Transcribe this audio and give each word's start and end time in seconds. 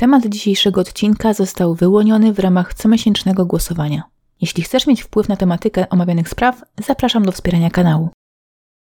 Temat 0.00 0.26
dzisiejszego 0.26 0.80
odcinka 0.80 1.34
został 1.34 1.74
wyłoniony 1.74 2.32
w 2.32 2.38
ramach 2.38 2.74
comiesięcznego 2.74 3.46
głosowania. 3.46 4.02
Jeśli 4.40 4.62
chcesz 4.62 4.86
mieć 4.86 5.02
wpływ 5.02 5.28
na 5.28 5.36
tematykę 5.36 5.88
omawianych 5.88 6.28
spraw, 6.28 6.62
zapraszam 6.86 7.24
do 7.24 7.32
wspierania 7.32 7.70
kanału. 7.70 8.08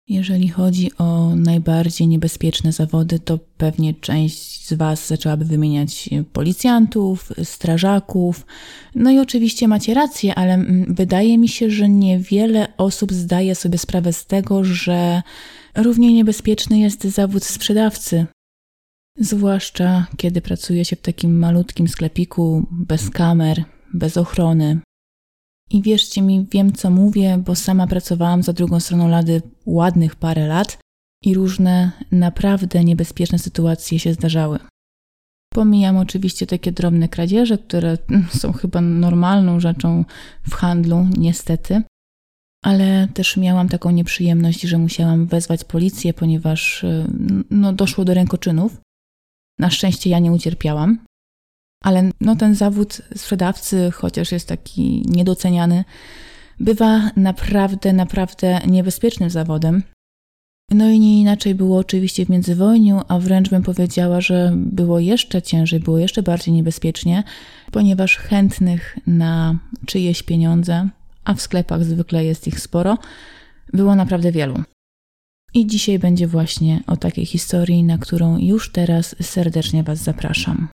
Jeżeli 0.08 0.50
chodzi 0.50 0.92
o 0.98 1.36
najbardziej 1.36 2.08
niebezpieczne 2.08 2.72
zawody, 2.72 3.20
to 3.20 3.40
pewnie 3.58 3.94
część 3.94 4.68
z 4.68 4.74
Was 4.74 5.08
zaczęłaby 5.08 5.46
wymieniać 5.46 6.10
policjantów, 6.34 7.32
strażaków. 7.44 8.46
No 8.96 9.12
i 9.12 9.20
oczywiście 9.20 9.68
macie 9.68 9.94
rację, 9.94 10.36
ale 10.36 10.54
mm, 10.54 10.96
wydaje 10.96 11.38
mi 11.38 11.48
się, 11.48 11.70
że 11.70 11.90
niewiele 11.90 12.68
osób 12.78 13.14
zdaje 13.14 13.56
sobie 13.56 13.78
sprawę 13.78 14.14
z 14.14 14.26
tego, 14.26 14.64
że 14.64 15.22
równie 15.76 16.14
niebezpieczny 16.14 16.80
jest 16.80 17.04
zawód 17.04 17.44
sprzedawcy. 17.44 18.26
Zwłaszcza 19.18 20.08
kiedy 20.18 20.42
pracuje 20.42 20.86
się 20.86 20.96
w 20.96 21.02
takim 21.02 21.40
malutkim 21.40 21.88
sklepiku, 21.88 22.68
bez 22.72 23.10
kamer, 23.10 23.64
bez 23.94 24.18
ochrony. 24.18 24.80
I 25.70 25.82
wierzcie 25.82 26.22
mi, 26.22 26.48
wiem 26.52 26.74
co 26.74 26.90
mówię, 26.90 27.38
bo 27.46 27.56
sama 27.56 27.88
pracowałam 27.88 28.44
za 28.44 28.54
drugą 28.54 28.80
stroną 28.80 29.08
lady 29.10 29.42
ładnych 29.66 30.16
parę 30.16 30.48
lat 30.48 30.78
i 31.24 31.34
różne 31.34 31.92
naprawdę 32.12 32.84
niebezpieczne 32.84 33.40
sytuacje 33.40 34.00
się 34.00 34.14
zdarzały. 34.14 34.60
Pomijam 35.54 35.98
oczywiście 35.98 36.48
takie 36.48 36.72
drobne 36.72 37.10
kradzieże, 37.10 37.58
które 37.58 37.98
są 38.40 38.54
chyba 38.54 38.82
normalną 38.82 39.60
rzeczą 39.60 40.06
w 40.50 40.54
handlu, 40.54 41.08
niestety, 41.18 41.82
ale 42.64 43.08
też 43.14 43.38
miałam 43.38 43.70
taką 43.70 43.92
nieprzyjemność, 43.92 44.62
że 44.62 44.78
musiałam 44.78 45.26
wezwać 45.26 45.64
policję, 45.64 46.14
ponieważ 46.14 46.86
no, 47.50 47.74
doszło 47.74 48.06
do 48.06 48.14
rękoczynów. 48.14 48.82
Na 49.62 49.70
szczęście 49.70 50.10
ja 50.10 50.20
nie 50.20 50.32
ucierpiałam, 50.32 51.00
ale 51.84 52.12
no, 52.22 52.36
ten 52.36 52.56
zawód 52.56 53.02
sprzedawcy, 53.16 53.92
chociaż 53.92 54.32
jest 54.32 54.48
taki 54.48 55.06
niedoceniany, 55.10 55.84
bywa 56.60 57.12
naprawdę, 57.16 57.94
naprawdę 57.94 58.60
niebezpiecznym 58.68 59.30
zawodem. 59.30 59.84
No 60.72 60.90
i 60.90 61.00
nie 61.00 61.22
inaczej 61.22 61.56
było 61.56 61.78
oczywiście 61.78 62.26
w 62.26 62.30
międzywojniu, 62.30 63.02
a 63.08 63.20
wręcz 63.20 63.50
bym 63.50 63.64
powiedziała, 63.64 64.22
że 64.22 64.54
było 64.56 65.00
jeszcze 65.00 65.42
ciężej, 65.42 65.80
było 65.80 65.98
jeszcze 65.98 66.24
bardziej 66.24 66.54
niebezpiecznie, 66.54 67.24
ponieważ 67.72 68.18
chętnych 68.18 68.98
na 69.08 69.60
czyjeś 69.86 70.24
pieniądze, 70.24 70.90
a 71.24 71.34
w 71.34 71.42
sklepach 71.42 71.84
zwykle 71.84 72.26
jest 72.26 72.48
ich 72.48 72.60
sporo, 72.60 72.98
było 73.74 73.96
naprawdę 73.96 74.32
wielu. 74.32 74.64
I 75.54 75.68
dzisiaj 75.68 76.00
będzie 76.00 76.28
właśnie 76.28 76.84
o 76.88 76.98
takiej 76.98 77.26
historii, 77.26 77.84
na 77.84 77.98
którą 77.98 78.38
już 78.38 78.72
teraz 78.72 79.16
serdecznie 79.22 79.84
Was 79.84 80.00
zapraszam. 80.00 80.68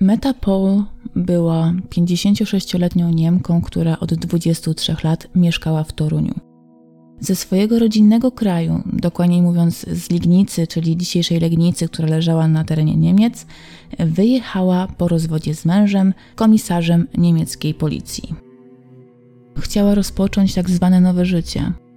Meta 0.00 0.34
Paul 0.34 0.84
była 1.16 1.74
56-letnią 1.90 3.14
Niemką, 3.14 3.62
która 3.62 3.98
od 4.00 4.14
23 4.14 4.96
lat 5.04 5.28
mieszkała 5.34 5.84
w 5.84 5.92
Toruniu. 5.92 6.47
Ze 7.20 7.36
swojego 7.36 7.78
rodzinnego 7.78 8.32
kraju, 8.32 8.82
dokładniej 8.86 9.42
mówiąc 9.42 9.86
z 9.92 10.10
Lignicy, 10.10 10.66
czyli 10.66 10.96
dzisiejszej 10.96 11.40
Legnicy, 11.40 11.88
która 11.88 12.08
leżała 12.08 12.48
na 12.48 12.64
terenie 12.64 12.96
Niemiec, 12.96 13.46
wyjechała 13.98 14.88
po 14.98 15.08
rozwodzie 15.08 15.54
z 15.54 15.64
mężem, 15.64 16.14
komisarzem 16.34 17.06
niemieckiej 17.18 17.74
policji. 17.74 18.34
Chciała 19.58 19.94
rozpocząć 19.94 20.54
tak 20.54 20.70
zwane 20.70 21.00
nowe 21.00 21.24
życie– 21.24 21.72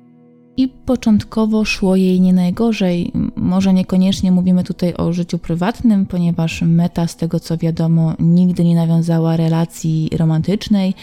i 0.57 0.67
początkowo 0.67 1.65
szło 1.65 1.95
jej 1.95 2.21
nie 2.21 2.33
najgorzej. 2.33 3.11
Może 3.35 3.73
niekoniecznie 3.73 4.31
mówimy 4.31 4.63
tutaj 4.63 4.93
o 4.93 5.13
życiu 5.13 5.37
prywatnym, 5.37 6.05
ponieważ 6.05 6.61
Meta, 6.61 7.07
z 7.07 7.15
tego 7.15 7.39
co 7.39 7.57
wiadomo, 7.57 8.13
nigdy 8.19 8.63
nie 8.63 8.75
nawiązała 8.75 9.37
relacji 9.37 10.09
romantycznej. 10.17 10.93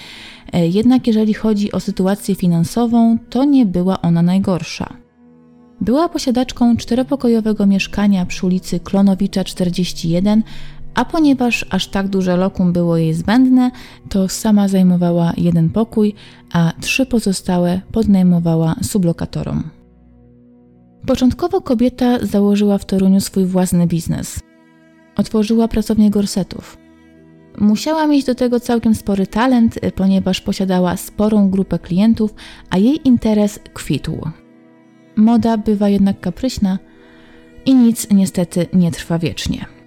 E, 0.52 0.66
jednak 0.66 1.06
jeżeli 1.06 1.34
chodzi 1.34 1.72
o 1.72 1.80
sytuację 1.80 2.34
finansową, 2.34 3.18
to 3.30 3.44
nie 3.44 3.66
była 3.66 4.02
ona 4.02 4.22
najgorsza. 4.22 4.96
Była 5.80 6.08
posiadaczką 6.08 6.76
czteropokojowego 6.76 7.66
mieszkania 7.66 8.26
przy 8.26 8.46
ulicy 8.46 8.80
Klonowicza 8.80 9.44
41, 9.44 10.42
a 10.98 11.04
ponieważ 11.04 11.64
aż 11.70 11.86
tak 11.88 12.08
duże 12.08 12.36
lokum 12.36 12.72
było 12.72 12.96
jej 12.96 13.14
zbędne, 13.14 13.70
to 14.08 14.28
sama 14.28 14.68
zajmowała 14.68 15.32
jeden 15.36 15.70
pokój, 15.70 16.14
a 16.52 16.72
trzy 16.80 17.06
pozostałe 17.06 17.80
podnajmowała 17.92 18.74
sublokatorom. 18.82 19.62
Początkowo 21.06 21.60
kobieta 21.60 22.18
założyła 22.26 22.78
w 22.78 22.84
Toruniu 22.84 23.20
swój 23.20 23.44
własny 23.44 23.86
biznes. 23.86 24.40
Otworzyła 25.16 25.68
pracownię 25.68 26.10
gorsetów. 26.10 26.78
Musiała 27.58 28.06
mieć 28.06 28.24
do 28.24 28.34
tego 28.34 28.60
całkiem 28.60 28.94
spory 28.94 29.26
talent, 29.26 29.78
ponieważ 29.94 30.40
posiadała 30.40 30.96
sporą 30.96 31.50
grupę 31.50 31.78
klientów, 31.78 32.34
a 32.70 32.78
jej 32.78 33.08
interes 33.08 33.60
kwitł. 33.74 34.30
Moda 35.16 35.56
bywa 35.56 35.88
jednak 35.88 36.20
kapryśna 36.20 36.78
i 37.66 37.74
nic 37.74 38.10
niestety 38.10 38.66
nie 38.72 38.90
trwa 38.90 39.18
wiecznie. 39.18 39.77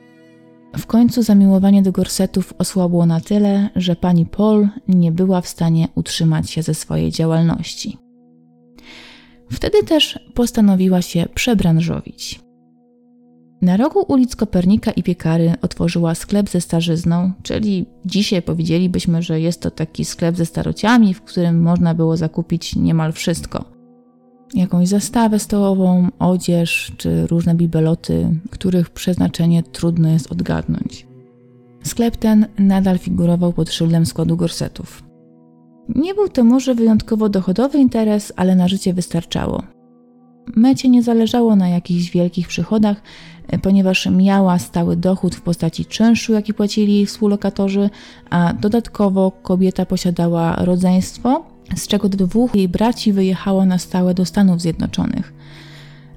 W 0.77 0.85
końcu 0.85 1.23
zamiłowanie 1.23 1.81
do 1.81 1.91
gorsetów 1.91 2.53
osłabło 2.57 3.05
na 3.05 3.19
tyle, 3.21 3.69
że 3.75 3.95
pani 3.95 4.25
Paul 4.25 4.67
nie 4.87 5.11
była 5.11 5.41
w 5.41 5.47
stanie 5.47 5.87
utrzymać 5.95 6.49
się 6.49 6.63
ze 6.63 6.73
swojej 6.73 7.11
działalności. 7.11 7.97
Wtedy 9.51 9.83
też 9.83 10.19
postanowiła 10.33 11.01
się 11.01 11.25
przebranżowić. 11.35 12.39
Na 13.61 13.77
rogu 13.77 14.05
ulic 14.07 14.35
Kopernika 14.35 14.91
i 14.91 15.03
Piekary 15.03 15.53
otworzyła 15.61 16.15
sklep 16.15 16.49
ze 16.49 16.61
starzyzną, 16.61 17.31
czyli 17.43 17.85
dzisiaj 18.05 18.41
powiedzielibyśmy, 18.41 19.21
że 19.21 19.39
jest 19.39 19.61
to 19.61 19.71
taki 19.71 20.05
sklep 20.05 20.37
ze 20.37 20.45
starociami, 20.45 21.13
w 21.13 21.21
którym 21.21 21.61
można 21.61 21.93
było 21.93 22.17
zakupić 22.17 22.75
niemal 22.75 23.13
wszystko– 23.13 23.65
jakąś 24.53 24.87
zastawę 24.87 25.39
stołową, 25.39 26.07
odzież 26.19 26.91
czy 26.97 27.27
różne 27.27 27.55
bibeloty, 27.55 28.29
których 28.49 28.89
przeznaczenie 28.89 29.63
trudno 29.63 30.09
jest 30.09 30.31
odgadnąć. 30.31 31.07
Sklep 31.83 32.17
ten 32.17 32.45
nadal 32.59 32.97
figurował 32.97 33.53
pod 33.53 33.71
szyldem 33.71 34.05
składu 34.05 34.37
gorsetów. 34.37 35.03
Nie 35.95 36.13
był 36.13 36.29
to 36.29 36.43
może 36.43 36.75
wyjątkowo 36.75 37.29
dochodowy 37.29 37.77
interes, 37.77 38.33
ale 38.35 38.55
na 38.55 38.67
życie 38.67 38.93
wystarczało. 38.93 39.63
Mecie 40.55 40.89
nie 40.89 41.03
zależało 41.03 41.55
na 41.55 41.69
jakichś 41.69 42.11
wielkich 42.11 42.47
przychodach, 42.47 43.01
ponieważ 43.61 44.09
miała 44.11 44.59
stały 44.59 44.95
dochód 44.95 45.35
w 45.35 45.41
postaci 45.41 45.85
czynszu, 45.85 46.33
jaki 46.33 46.53
płacili 46.53 46.95
jej 46.95 47.05
współlokatorzy, 47.05 47.89
a 48.29 48.53
dodatkowo 48.53 49.31
kobieta 49.31 49.85
posiadała 49.85 50.55
rodzeństwo, 50.55 51.45
z 51.75 51.87
czego 51.87 52.09
dwóch 52.09 52.55
jej 52.55 52.69
braci 52.69 53.13
wyjechało 53.13 53.65
na 53.65 53.77
stałe 53.77 54.13
do 54.13 54.25
Stanów 54.25 54.61
Zjednoczonych. 54.61 55.33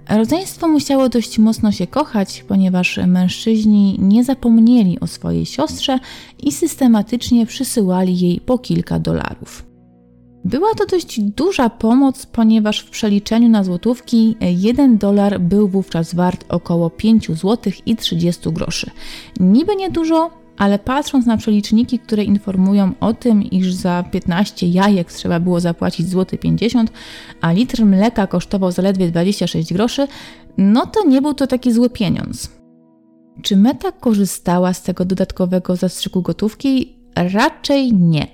Rodzeństwo 0.09 0.69
musiało 0.69 1.09
dość 1.09 1.39
mocno 1.39 1.73
się 1.73 1.87
kochać, 1.87 2.45
ponieważ 2.49 3.01
mężczyźni 3.07 3.97
nie 3.99 4.25
zapomnieli 4.25 5.01
o 5.01 5.07
swojej 5.07 5.47
siostrze 5.47 5.99
i 6.43 6.53
systematycznie 6.53 7.47
przysyłali 7.47 8.19
jej 8.19 8.41
po 8.41 8.59
kilka 8.59 8.99
dolarów. 8.99 9.67
Była 10.45 10.75
to 10.79 10.87
dość 10.87 11.21
duża 11.21 11.71
pomoc, 11.71 12.27
ponieważ 12.27 12.81
w 12.81 12.91
przeliczeniu 12.91 13.49
na 13.49 13.65
złotówki 13.65 14.37
1 14.41 14.99
dolar 14.99 15.41
był 15.41 15.69
wówczas 15.69 16.15
wart 16.15 16.45
około 16.49 16.91
5 16.91 17.29
zł 17.29 17.73
i 17.87 17.97
30 17.97 18.53
groszy. 18.53 18.91
Niby 19.41 19.77
niedużo, 19.77 20.31
ale 20.59 20.79
patrząc 20.79 21.27
na 21.27 21.37
przeliczniki, 21.37 21.99
które 21.99 22.25
informują 22.25 22.93
o 23.01 23.15
tym, 23.15 23.43
iż 23.43 23.75
za 23.75 24.05
15 24.11 24.69
jajek 24.69 25.13
trzeba 25.13 25.41
było 25.41 25.61
zapłacić 25.61 26.09
złoty 26.09 26.39
50, 26.39 26.93
a 27.41 27.53
litr 27.53 27.85
mleka 27.85 28.27
kosztował 28.27 28.73
zaledwie 28.73 29.11
26 29.11 29.73
groszy, 29.73 30.07
no 30.59 30.87
to 30.87 31.07
nie 31.07 31.23
był 31.23 31.35
to 31.35 31.47
taki 31.47 31.73
zły 31.73 31.91
pieniądz. 31.91 32.51
Czy 33.43 33.57
Meta 33.57 33.93
korzystała 33.93 34.73
z 34.73 34.83
tego 34.83 35.05
dodatkowego 35.05 35.77
zastrzyku 35.77 36.23
gotówki? 36.23 36.97
Raczej 37.17 37.93
nie. 37.93 38.27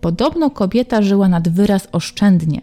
Podobno 0.00 0.50
kobieta 0.50 1.02
żyła 1.02 1.28
nad 1.28 1.48
wyraz 1.48 1.88
oszczędnie. 1.92 2.60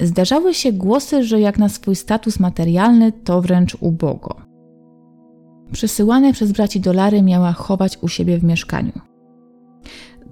Zdarzały 0.00 0.54
się 0.54 0.72
głosy, 0.72 1.24
że 1.24 1.40
jak 1.40 1.58
na 1.58 1.68
swój 1.68 1.96
status 1.96 2.40
materialny, 2.40 3.12
to 3.12 3.42
wręcz 3.42 3.76
ubogo. 3.80 4.45
Przesyłane 5.72 6.32
przez 6.32 6.52
braci 6.52 6.80
dolary 6.80 7.22
miała 7.22 7.52
chować 7.52 7.98
u 8.00 8.08
siebie 8.08 8.38
w 8.38 8.44
mieszkaniu. 8.44 8.92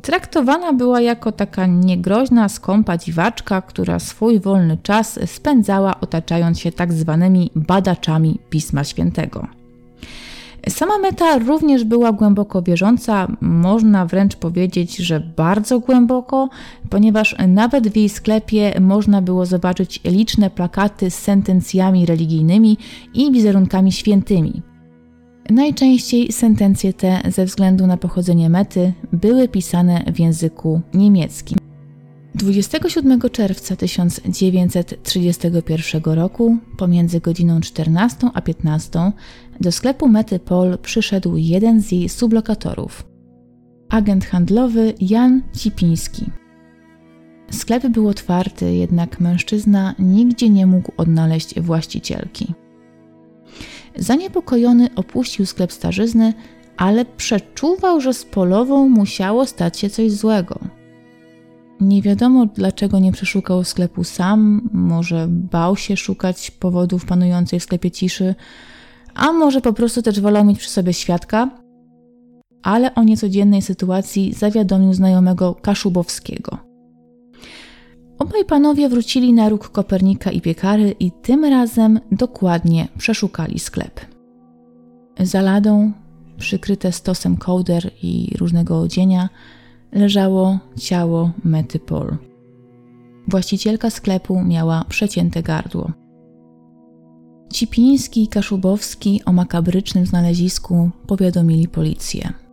Traktowana 0.02 0.72
była 0.72 1.00
jako 1.00 1.32
taka 1.32 1.66
niegroźna, 1.66 2.48
skąpa 2.48 2.98
dziwaczka, 2.98 3.62
która 3.62 3.98
swój 3.98 4.40
wolny 4.40 4.78
czas 4.82 5.20
spędzała 5.26 6.00
otaczając 6.00 6.60
się 6.60 6.72
tak 6.72 6.92
zwanymi 6.92 7.50
badaczami 7.54 8.38
Pisma 8.50 8.84
Świętego. 8.84 9.46
Sama 10.68 10.98
Meta 10.98 11.38
również 11.38 11.84
była 11.84 12.12
głęboko 12.12 12.62
wierząca, 12.62 13.28
można 13.40 14.06
wręcz 14.06 14.36
powiedzieć, 14.36 14.96
że 14.96 15.20
bardzo 15.20 15.80
głęboko, 15.80 16.48
ponieważ 16.90 17.36
nawet 17.48 17.88
w 17.88 17.96
jej 17.96 18.08
sklepie 18.08 18.80
można 18.80 19.22
było 19.22 19.46
zobaczyć 19.46 20.00
liczne 20.04 20.50
plakaty 20.50 21.10
z 21.10 21.18
sentencjami 21.18 22.06
religijnymi 22.06 22.78
i 23.14 23.32
wizerunkami 23.32 23.92
świętymi. 23.92 24.62
Najczęściej 25.50 26.32
sentencje 26.32 26.92
te, 26.92 27.20
ze 27.30 27.44
względu 27.44 27.86
na 27.86 27.96
pochodzenie 27.96 28.50
mety, 28.50 28.92
były 29.12 29.48
pisane 29.48 30.04
w 30.14 30.20
języku 30.20 30.80
niemieckim. 30.94 31.58
27 32.34 33.20
czerwca 33.32 33.76
1931 33.76 36.02
roku, 36.04 36.56
pomiędzy 36.78 37.20
godziną 37.20 37.60
14 37.60 38.30
a 38.34 38.40
15, 38.40 39.12
do 39.60 39.72
sklepu 39.72 40.08
Mety 40.08 40.38
Pol 40.38 40.78
przyszedł 40.78 41.36
jeden 41.36 41.80
z 41.80 41.92
jej 41.92 42.08
sublokatorów, 42.08 43.04
agent 43.88 44.24
handlowy 44.24 44.94
Jan 45.00 45.42
Cipiński. 45.52 46.30
Sklep 47.50 47.86
był 47.86 48.08
otwarty, 48.08 48.74
jednak 48.74 49.20
mężczyzna 49.20 49.94
nigdzie 49.98 50.50
nie 50.50 50.66
mógł 50.66 50.92
odnaleźć 50.96 51.60
właścicielki. 51.60 52.54
Zaniepokojony 53.96 54.88
opuścił 54.96 55.46
sklep 55.46 55.72
starzyzny, 55.72 56.32
ale 56.76 57.04
przeczuwał, 57.04 58.00
że 58.00 58.14
z 58.14 58.24
Polową 58.24 58.88
musiało 58.88 59.46
stać 59.46 59.78
się 59.78 59.90
coś 59.90 60.12
złego. 60.12 60.58
Nie 61.80 62.02
wiadomo, 62.02 62.46
dlaczego 62.46 62.98
nie 62.98 63.12
przeszukał 63.12 63.64
sklepu 63.64 64.04
sam, 64.04 64.68
może 64.72 65.26
bał 65.28 65.76
się 65.76 65.96
szukać 65.96 66.50
powodów 66.50 67.04
panującej 67.04 67.60
w 67.60 67.62
sklepie 67.62 67.90
ciszy, 67.90 68.34
a 69.14 69.32
może 69.32 69.60
po 69.60 69.72
prostu 69.72 70.02
też 70.02 70.20
wolał 70.20 70.44
mieć 70.44 70.58
przy 70.58 70.70
sobie 70.70 70.92
świadka, 70.92 71.50
ale 72.62 72.94
o 72.94 73.02
niecodziennej 73.02 73.62
sytuacji 73.62 74.32
zawiadomił 74.32 74.94
znajomego 74.94 75.54
Kaszubowskiego. 75.54 76.73
Obaj 78.18 78.44
panowie 78.44 78.88
wrócili 78.88 79.32
na 79.32 79.48
róg 79.48 79.68
Kopernika 79.68 80.30
i 80.30 80.40
piekary 80.40 80.94
i 81.00 81.10
tym 81.10 81.44
razem 81.44 82.00
dokładnie 82.12 82.88
przeszukali 82.98 83.58
sklep. 83.58 84.00
Za 85.20 85.42
ladą, 85.42 85.92
przykryte 86.38 86.92
stosem 86.92 87.36
kołder 87.36 87.90
i 88.02 88.34
różnego 88.38 88.80
odzienia, 88.80 89.28
leżało 89.92 90.58
ciało 90.78 91.30
Mety 91.44 91.78
Paul. 91.78 92.16
Właścicielka 93.28 93.90
sklepu 93.90 94.42
miała 94.42 94.84
przecięte 94.88 95.42
gardło. 95.42 95.90
Cipiński 97.52 98.22
i 98.22 98.28
Kaszubowski 98.28 99.20
o 99.24 99.32
makabrycznym 99.32 100.06
znalezisku 100.06 100.90
powiadomili 101.06 101.68
policję. 101.68 102.43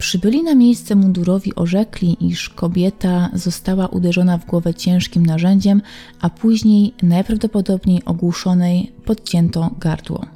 Przybyli 0.00 0.42
na 0.42 0.54
miejsce 0.54 0.94
mundurowi 0.94 1.54
orzekli, 1.54 2.16
iż 2.20 2.48
kobieta 2.48 3.30
została 3.34 3.86
uderzona 3.86 4.38
w 4.38 4.46
głowę 4.46 4.74
ciężkim 4.74 5.26
narzędziem, 5.26 5.82
a 6.20 6.30
później 6.30 6.94
najprawdopodobniej 7.02 8.04
ogłuszonej 8.04 8.92
podcięto 9.04 9.70
gardło. 9.78 10.26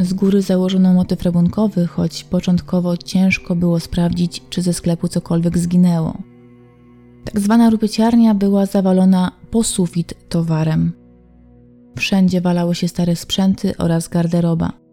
Z 0.00 0.12
góry 0.12 0.42
założono 0.42 0.94
motyw 0.94 1.22
rabunkowy, 1.22 1.86
choć 1.86 2.24
początkowo 2.24 2.96
ciężko 2.96 3.56
było 3.56 3.80
sprawdzić, 3.80 4.42
czy 4.50 4.62
ze 4.62 4.72
sklepu 4.72 5.08
cokolwiek 5.08 5.58
zginęło. 5.58 6.18
Tak 7.24 7.40
zwana 7.40 7.70
rupyciarnia 7.70 8.34
była 8.34 8.66
zawalona 8.66 9.32
po 9.50 9.62
sufit 9.62 10.28
towarem. 10.28 10.92
Wszędzie 11.98 12.40
walały 12.40 12.74
się 12.74 12.88
stare 12.88 13.16
sprzęty 13.16 13.76
oraz 13.76 14.08
garderoba. 14.08 14.83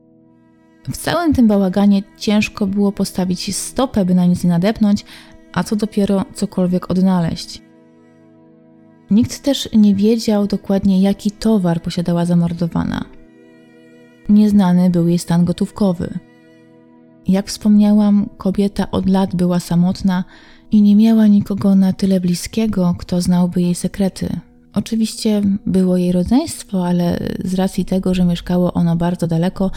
W 0.89 0.97
całym 0.97 1.33
tym 1.33 1.47
bałaganie 1.47 2.03
ciężko 2.17 2.67
było 2.67 2.91
postawić 2.91 3.55
stopę, 3.55 4.05
by 4.05 4.15
na 4.15 4.25
nic 4.25 4.43
nie 4.43 4.49
nadepnąć, 4.49 5.05
a 5.53 5.63
co 5.63 5.75
dopiero 5.75 6.25
cokolwiek 6.33 6.91
odnaleźć. 6.91 7.61
Nikt 9.11 9.43
też 9.43 9.69
nie 9.73 9.95
wiedział 9.95 10.47
dokładnie, 10.47 11.01
jaki 11.01 11.31
towar 11.31 11.81
posiadała 11.81 12.25
zamordowana. 12.25 13.05
Nieznany 14.29 14.89
był 14.89 15.07
jej 15.07 15.19
stan 15.19 15.45
gotówkowy. 15.45 16.19
Jak 17.27 17.47
wspomniałam, 17.47 18.29
kobieta 18.37 18.91
od 18.91 19.09
lat 19.09 19.35
była 19.35 19.59
samotna 19.59 20.23
i 20.71 20.81
nie 20.81 20.95
miała 20.95 21.27
nikogo 21.27 21.75
na 21.75 21.93
tyle 21.93 22.19
bliskiego, 22.19 22.95
kto 22.99 23.21
znałby 23.21 23.61
jej 23.61 23.75
sekrety. 23.75 24.39
Oczywiście 24.73 25.41
było 25.65 25.97
jej 25.97 26.11
rodzeństwo, 26.11 26.87
ale 26.87 27.19
z 27.43 27.53
racji 27.53 27.85
tego, 27.85 28.13
że 28.13 28.25
mieszkało 28.25 28.73
ono 28.73 28.95
bardzo 28.95 29.27
daleko, 29.27 29.71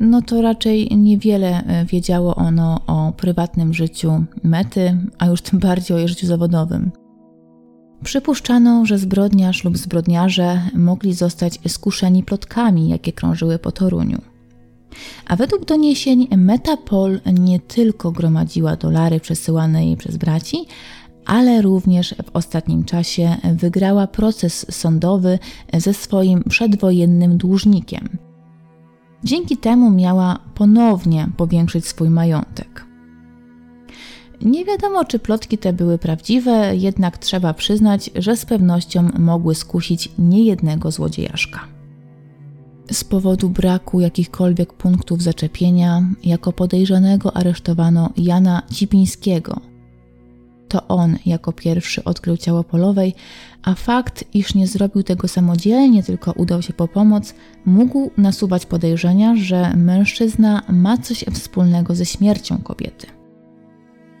no 0.00 0.22
to 0.22 0.42
raczej 0.42 0.96
niewiele 0.96 1.64
e, 1.64 1.84
wiedziało 1.84 2.34
ono 2.34 2.80
o 2.86 3.12
prywatnym 3.12 3.74
życiu 3.74 4.24
Mety, 4.42 4.96
a 5.18 5.26
już 5.26 5.42
tym 5.42 5.58
bardziej 5.58 5.94
o 5.94 5.98
jej 5.98 6.08
życiu 6.08 6.26
zawodowym. 6.26 6.90
Przypuszczano, 8.04 8.86
że 8.86 8.98
zbrodniarz 8.98 9.64
lub 9.64 9.78
zbrodniarze 9.78 10.60
mogli 10.74 11.14
zostać 11.14 11.58
skuszeni 11.68 12.22
plotkami, 12.22 12.88
jakie 12.88 13.12
krążyły 13.12 13.58
po 13.58 13.72
Toruniu. 13.72 14.18
A 15.26 15.36
według 15.36 15.64
doniesień 15.64 16.28
Metapol 16.36 17.20
nie 17.32 17.60
tylko 17.60 18.12
gromadziła 18.12 18.76
dolary 18.76 19.20
przesyłane 19.20 19.86
jej 19.86 19.96
przez 19.96 20.16
braci, 20.16 20.56
ale 21.26 21.62
również 21.62 22.14
w 22.24 22.36
ostatnim 22.36 22.84
czasie 22.84 23.36
wygrała 23.54 24.06
proces 24.06 24.66
sądowy 24.70 25.38
ze 25.72 25.94
swoim 25.94 26.44
przedwojennym 26.48 27.38
dłużnikiem. 27.38 28.08
Dzięki 29.24 29.56
temu 29.56 29.90
miała 29.90 30.38
ponownie 30.54 31.28
powiększyć 31.36 31.86
swój 31.86 32.10
majątek. 32.10 32.84
Nie 34.42 34.64
wiadomo, 34.64 35.04
czy 35.04 35.18
plotki 35.18 35.58
te 35.58 35.72
były 35.72 35.98
prawdziwe, 35.98 36.76
jednak 36.76 37.18
trzeba 37.18 37.54
przyznać, 37.54 38.10
że 38.14 38.36
z 38.36 38.46
pewnością 38.46 39.08
mogły 39.18 39.54
skusić 39.54 40.12
niejednego 40.18 40.90
złodziejaszka. 40.90 41.60
Z 42.92 43.04
powodu 43.04 43.50
braku 43.50 44.00
jakichkolwiek 44.00 44.72
punktów 44.72 45.22
zaczepienia, 45.22 46.02
jako 46.24 46.52
podejrzanego 46.52 47.36
aresztowano 47.36 48.10
Jana 48.16 48.62
Cipińskiego. 48.72 49.60
To 50.74 50.88
on 50.88 51.18
jako 51.26 51.52
pierwszy 51.52 52.04
odkrył 52.04 52.36
ciało 52.36 52.64
Polowej, 52.64 53.14
a 53.62 53.74
fakt, 53.74 54.24
iż 54.34 54.54
nie 54.54 54.66
zrobił 54.66 55.02
tego 55.02 55.28
samodzielnie, 55.28 56.02
tylko 56.02 56.32
udał 56.32 56.62
się 56.62 56.72
po 56.72 56.88
pomoc, 56.88 57.34
mógł 57.64 58.10
nasuwać 58.16 58.66
podejrzenia, 58.66 59.36
że 59.36 59.76
mężczyzna 59.76 60.62
ma 60.68 60.98
coś 60.98 61.24
wspólnego 61.32 61.94
ze 61.94 62.06
śmiercią 62.06 62.58
kobiety. 62.58 63.06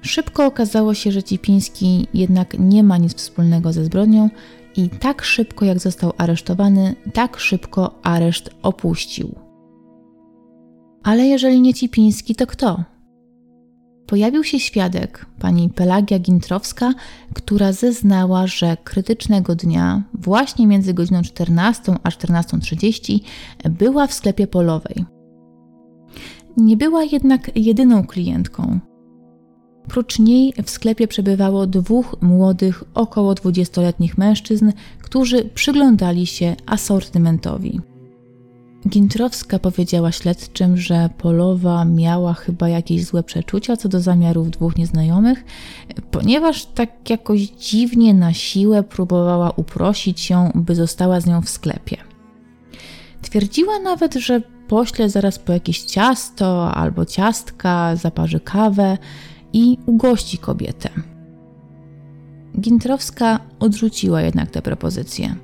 Szybko 0.02 0.46
okazało 0.46 0.94
się, 0.94 1.12
że 1.12 1.22
Cipiński 1.22 2.06
jednak 2.14 2.58
nie 2.58 2.82
ma 2.82 2.98
nic 2.98 3.14
wspólnego 3.14 3.72
ze 3.72 3.84
zbrodnią 3.84 4.30
i 4.76 4.88
tak 4.88 5.24
szybko 5.24 5.64
jak 5.64 5.78
został 5.78 6.12
aresztowany, 6.18 6.94
tak 7.12 7.38
szybko 7.38 7.94
areszt 8.02 8.50
opuścił. 8.62 9.34
Ale 11.02 11.26
jeżeli 11.26 11.60
nie 11.60 11.74
Cipiński, 11.74 12.34
to 12.34 12.46
kto? 12.46 12.93
Pojawił 14.06 14.44
się 14.44 14.60
świadek, 14.60 15.26
pani 15.38 15.70
Pelagia 15.70 16.18
Gintrowska, 16.18 16.94
która 17.34 17.72
zeznała, 17.72 18.46
że 18.46 18.76
krytycznego 18.84 19.54
dnia, 19.54 20.02
właśnie 20.14 20.66
między 20.66 20.94
godziną 20.94 21.22
14 21.22 21.94
a 22.02 22.08
14.30, 22.08 23.20
była 23.70 24.06
w 24.06 24.14
sklepie 24.14 24.46
polowej. 24.46 25.04
Nie 26.56 26.76
była 26.76 27.04
jednak 27.04 27.50
jedyną 27.56 28.06
klientką. 28.06 28.80
Prócz 29.88 30.18
niej 30.18 30.52
w 30.64 30.70
sklepie 30.70 31.08
przebywało 31.08 31.66
dwóch 31.66 32.16
młodych, 32.22 32.84
około 32.94 33.32
20-letnich 33.32 34.18
mężczyzn, 34.18 34.72
którzy 35.02 35.44
przyglądali 35.44 36.26
się 36.26 36.56
asortymentowi. 36.66 37.80
Gintrowska 38.88 39.58
powiedziała 39.58 40.12
śledczym, 40.12 40.76
że 40.76 41.10
Polowa 41.18 41.84
miała 41.84 42.34
chyba 42.34 42.68
jakieś 42.68 43.04
złe 43.04 43.22
przeczucia 43.22 43.76
co 43.76 43.88
do 43.88 44.00
zamiarów 44.00 44.50
dwóch 44.50 44.76
nieznajomych, 44.76 45.44
ponieważ 46.10 46.66
tak 46.66 47.10
jakoś 47.10 47.40
dziwnie 47.40 48.14
na 48.14 48.32
siłę 48.32 48.82
próbowała 48.82 49.50
uprosić 49.50 50.30
ją, 50.30 50.50
by 50.54 50.74
została 50.74 51.20
z 51.20 51.26
nią 51.26 51.42
w 51.42 51.48
sklepie. 51.48 51.96
Twierdziła 53.22 53.78
nawet, 53.78 54.14
że 54.14 54.40
pośle 54.68 55.10
zaraz 55.10 55.38
po 55.38 55.52
jakieś 55.52 55.82
ciasto 55.82 56.74
albo 56.74 57.04
ciastka, 57.04 57.96
zaparzy 57.96 58.40
kawę 58.40 58.98
i 59.52 59.78
ugości 59.86 60.38
kobietę. 60.38 60.88
Gintrowska 62.60 63.40
odrzuciła 63.60 64.22
jednak 64.22 64.50
tę 64.50 64.62
propozycję. 64.62 65.34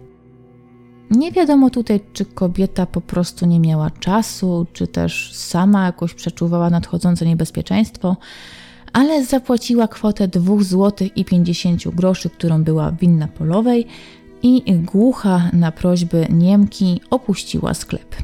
Nie 1.10 1.32
wiadomo 1.32 1.70
tutaj, 1.70 2.00
czy 2.12 2.24
kobieta 2.24 2.86
po 2.86 3.00
prostu 3.00 3.46
nie 3.46 3.60
miała 3.60 3.90
czasu, 3.90 4.66
czy 4.72 4.86
też 4.86 5.32
sama 5.34 5.84
jakoś 5.84 6.14
przeczuwała 6.14 6.70
nadchodzące 6.70 7.26
niebezpieczeństwo, 7.26 8.16
ale 8.92 9.24
zapłaciła 9.24 9.88
kwotę 9.88 10.28
2 10.28 10.62
zł 10.62 11.08
i 11.16 11.24
50 11.24 11.88
groszy, 11.88 12.30
którą 12.30 12.64
była 12.64 12.92
winna 12.92 13.28
polowej 13.28 13.86
i 14.42 14.62
głucha 14.74 15.50
na 15.52 15.72
prośby 15.72 16.26
Niemki 16.30 17.00
opuściła 17.10 17.74
sklep. 17.74 18.16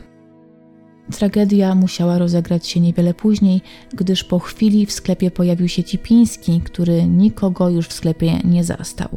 Tragedia 1.18 1.74
musiała 1.74 2.18
rozegrać 2.18 2.66
się 2.66 2.80
niewiele 2.80 3.14
później, 3.14 3.60
gdyż 3.94 4.24
po 4.24 4.38
chwili 4.38 4.86
w 4.86 4.92
sklepie 4.92 5.30
pojawił 5.30 5.68
się 5.68 5.84
Cipiński, 5.84 6.60
który 6.60 7.06
nikogo 7.06 7.70
już 7.70 7.86
w 7.86 7.92
sklepie 7.92 8.38
nie 8.44 8.64
zastał. 8.64 9.08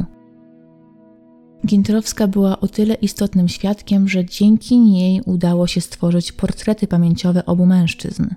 Gintrowska 1.65 2.27
była 2.27 2.59
o 2.59 2.67
tyle 2.67 2.93
istotnym 2.93 3.47
świadkiem, 3.47 4.09
że 4.09 4.25
dzięki 4.25 4.79
niej 4.79 5.21
udało 5.25 5.67
się 5.67 5.81
stworzyć 5.81 6.31
portrety 6.31 6.87
pamięciowe 6.87 7.45
obu 7.45 7.65
mężczyzn. 7.65 8.27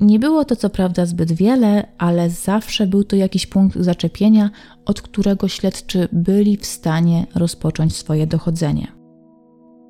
Nie 0.00 0.18
było 0.18 0.44
to 0.44 0.56
co 0.56 0.70
prawda 0.70 1.06
zbyt 1.06 1.32
wiele, 1.32 1.86
ale 1.98 2.30
zawsze 2.30 2.86
był 2.86 3.04
to 3.04 3.16
jakiś 3.16 3.46
punkt 3.46 3.78
zaczepienia, 3.78 4.50
od 4.84 5.02
którego 5.02 5.48
śledczy 5.48 6.08
byli 6.12 6.56
w 6.56 6.66
stanie 6.66 7.26
rozpocząć 7.34 7.96
swoje 7.96 8.26
dochodzenie. 8.26 8.88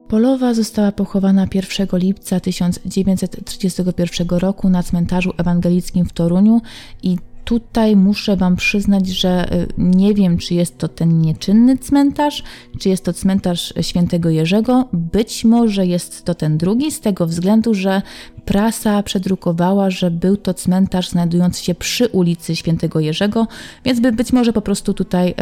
Polowa 0.08 0.54
została 0.54 0.92
pochowana 0.92 1.46
1 1.54 1.88
lipca 1.92 2.40
1931 2.40 4.28
roku 4.28 4.68
na 4.68 4.82
cmentarzu 4.82 5.32
ewangelickim 5.38 6.04
w 6.04 6.12
Toruniu 6.12 6.60
i 7.02 7.16
Tutaj 7.44 7.96
muszę 7.96 8.36
Wam 8.36 8.56
przyznać, 8.56 9.08
że 9.08 9.54
y, 9.54 9.66
nie 9.78 10.14
wiem, 10.14 10.38
czy 10.38 10.54
jest 10.54 10.78
to 10.78 10.88
ten 10.88 11.20
nieczynny 11.20 11.78
cmentarz, 11.78 12.42
czy 12.78 12.88
jest 12.88 13.04
to 13.04 13.12
cmentarz 13.12 13.74
świętego 13.80 14.30
Jerzego. 14.30 14.88
Być 14.92 15.44
może 15.44 15.86
jest 15.86 16.24
to 16.24 16.34
ten 16.34 16.58
drugi, 16.58 16.90
z 16.90 17.00
tego 17.00 17.26
względu, 17.26 17.74
że 17.74 18.02
prasa 18.44 19.02
przedrukowała, 19.02 19.90
że 19.90 20.10
był 20.10 20.36
to 20.36 20.54
cmentarz 20.54 21.08
znajdujący 21.08 21.64
się 21.64 21.74
przy 21.74 22.08
ulicy 22.08 22.56
świętego 22.56 23.00
Jerzego, 23.00 23.46
więc 23.84 24.00
by 24.00 24.12
być 24.12 24.32
może 24.32 24.52
po 24.52 24.60
prostu 24.60 24.94
tutaj, 24.94 25.34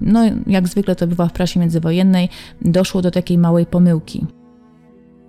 no 0.00 0.20
jak 0.46 0.68
zwykle 0.68 0.96
to 0.96 1.06
bywa 1.06 1.26
w 1.26 1.32
prasie 1.32 1.60
międzywojennej, 1.60 2.28
doszło 2.62 3.02
do 3.02 3.10
takiej 3.10 3.38
małej 3.38 3.66
pomyłki. 3.66 4.26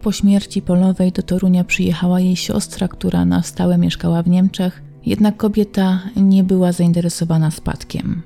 Po 0.01 0.11
śmierci 0.11 0.61
Polowej 0.61 1.11
do 1.11 1.23
Torunia 1.23 1.63
przyjechała 1.63 2.19
jej 2.19 2.35
siostra, 2.35 2.87
która 2.87 3.25
na 3.25 3.43
stałe 3.43 3.77
mieszkała 3.77 4.23
w 4.23 4.27
Niemczech. 4.27 4.88
Jednak 5.09 5.37
kobieta 5.37 5.99
nie 6.15 6.43
była 6.43 6.71
zainteresowana 6.71 7.51
spadkiem. 7.51 8.21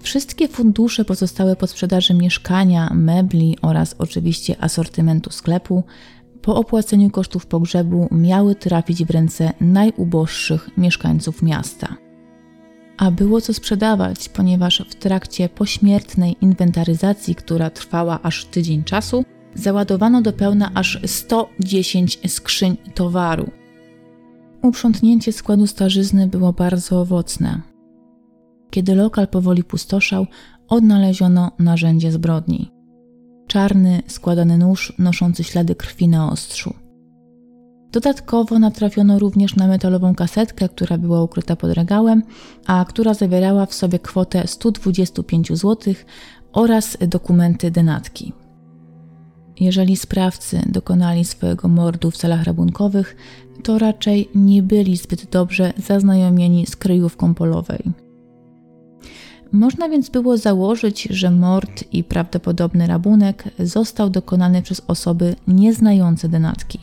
Wszystkie 0.00 0.48
fundusze 0.48 1.04
pozostałe 1.04 1.56
po 1.56 1.66
sprzedaży 1.66 2.14
mieszkania, 2.14 2.90
mebli 2.94 3.56
oraz 3.62 3.94
oczywiście 3.98 4.56
asortymentu 4.60 5.30
sklepu 5.30 5.84
po 6.42 6.56
opłaceniu 6.56 7.10
kosztów 7.10 7.46
pogrzebu 7.46 8.08
miały 8.10 8.54
trafić 8.54 9.04
w 9.04 9.10
ręce 9.10 9.52
najuboższych 9.60 10.70
mieszkańców 10.76 11.42
miasta. 11.42 11.96
A 12.96 13.10
było 13.10 13.40
co 13.40 13.54
sprzedawać, 13.54 14.28
ponieważ 14.28 14.82
w 14.90 14.94
trakcie 14.94 15.48
pośmiertnej 15.48 16.36
inwentaryzacji, 16.40 17.34
która 17.34 17.70
trwała 17.70 18.22
aż 18.22 18.44
tydzień 18.44 18.84
czasu, 18.84 19.24
załadowano 19.54 20.22
do 20.22 20.32
pełna 20.32 20.70
aż 20.74 21.00
110 21.06 22.18
skrzyń 22.26 22.76
towaru, 22.94 23.50
Uprzątnięcie 24.66 25.32
składu 25.32 25.66
starzyzny 25.66 26.26
było 26.26 26.52
bardzo 26.52 27.00
owocne. 27.00 27.60
Kiedy 28.70 28.94
lokal 28.94 29.28
powoli 29.28 29.64
pustoszał, 29.64 30.26
odnaleziono 30.68 31.50
narzędzie 31.58 32.12
zbrodni. 32.12 32.70
Czarny, 33.46 34.02
składany 34.06 34.58
nóż 34.58 34.92
noszący 34.98 35.44
ślady 35.44 35.74
krwi 35.74 36.08
na 36.08 36.30
ostrzu. 36.32 36.74
Dodatkowo 37.92 38.58
natrafiono 38.58 39.18
również 39.18 39.56
na 39.56 39.66
metalową 39.66 40.14
kasetkę, 40.14 40.68
która 40.68 40.98
była 40.98 41.22
ukryta 41.22 41.56
pod 41.56 41.72
regałem, 41.72 42.22
a 42.66 42.84
która 42.88 43.14
zawierała 43.14 43.66
w 43.66 43.74
sobie 43.74 43.98
kwotę 43.98 44.46
125 44.46 45.48
zł 45.48 45.94
oraz 46.52 46.96
dokumenty 47.00 47.70
denatki. 47.70 48.32
Jeżeli 49.60 49.96
sprawcy 49.96 50.62
dokonali 50.66 51.24
swojego 51.24 51.68
mordu 51.68 52.10
w 52.10 52.16
celach 52.16 52.44
rabunkowych, 52.44 53.16
to 53.66 53.78
raczej 53.78 54.28
nie 54.34 54.62
byli 54.62 54.96
zbyt 54.96 55.30
dobrze 55.30 55.72
zaznajomieni 55.76 56.66
z 56.66 56.76
kryjówką 56.76 57.34
polowej. 57.34 57.82
Można 59.52 59.88
więc 59.88 60.08
było 60.08 60.36
założyć, 60.36 61.02
że 61.02 61.30
mord 61.30 61.84
i 61.92 62.04
prawdopodobny 62.04 62.86
rabunek 62.86 63.44
został 63.58 64.10
dokonany 64.10 64.62
przez 64.62 64.82
osoby 64.86 65.36
nieznające 65.48 66.28
denatki. 66.28 66.78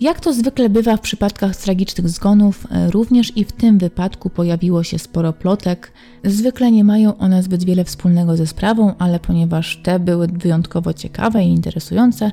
Jak 0.00 0.20
to 0.20 0.32
zwykle 0.32 0.70
bywa 0.70 0.96
w 0.96 1.00
przypadkach 1.00 1.56
tragicznych 1.56 2.08
zgonów, 2.08 2.66
również 2.90 3.36
i 3.36 3.44
w 3.44 3.52
tym 3.52 3.78
wypadku 3.78 4.30
pojawiło 4.30 4.82
się 4.82 4.98
sporo 4.98 5.32
plotek. 5.32 5.92
Zwykle 6.24 6.72
nie 6.72 6.84
mają 6.84 7.16
one 7.18 7.42
zbyt 7.42 7.64
wiele 7.64 7.84
wspólnego 7.84 8.36
ze 8.36 8.46
sprawą, 8.46 8.94
ale 8.98 9.20
ponieważ 9.20 9.80
te 9.82 9.98
były 10.00 10.26
wyjątkowo 10.26 10.92
ciekawe 10.92 11.44
i 11.44 11.48
interesujące, 11.48 12.32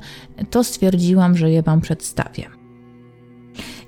to 0.50 0.64
stwierdziłam, 0.64 1.38
że 1.38 1.52
je 1.52 1.62
Wam 1.62 1.82
przedstawię. 1.82 2.59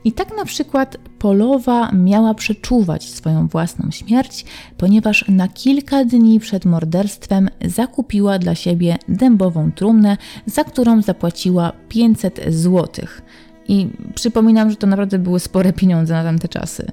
I 0.03 0.12
tak 0.12 0.38
na 0.38 0.46
przykład 0.46 0.98
Polowa 1.20 1.91
miała 1.91 2.34
przeczuwać 2.34 3.10
swoją 3.10 3.48
własną 3.48 3.91
śmierć, 3.91 4.46
ponieważ 4.77 5.25
na 5.27 5.48
kilka 5.48 6.05
dni 6.05 6.39
przed 6.39 6.65
morderstwem 6.65 7.50
zakupiła 7.65 8.39
dla 8.39 8.55
siebie 8.55 8.98
dębową 9.10 9.72
trumnę, 9.72 10.17
za 10.46 10.63
którą 10.63 11.01
zapłaciła 11.01 11.72
500 11.89 12.41
złotych. 12.50 13.22
I 13.67 13.89
przypominam, 14.15 14.70
że 14.70 14.75
to 14.75 14.88
naprawdę 14.88 15.20
były 15.20 15.39
spore 15.39 15.74
pieniądze 15.74 16.13
na 16.13 16.24
tamte 16.24 16.48
czasy. 16.48 16.91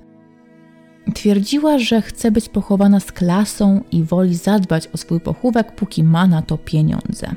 Twierdziła, 1.14 1.78
że 1.78 2.02
chce 2.02 2.30
być 2.30 2.48
pochowana 2.48 3.00
z 3.00 3.12
klasą 3.12 3.80
i 3.92 4.04
woli 4.04 4.34
zadbać 4.34 4.88
o 4.94 4.96
swój 4.96 5.20
pochówek, 5.20 5.74
póki 5.74 6.04
ma 6.04 6.26
na 6.26 6.42
to 6.42 6.58
pieniądze. 6.58 7.34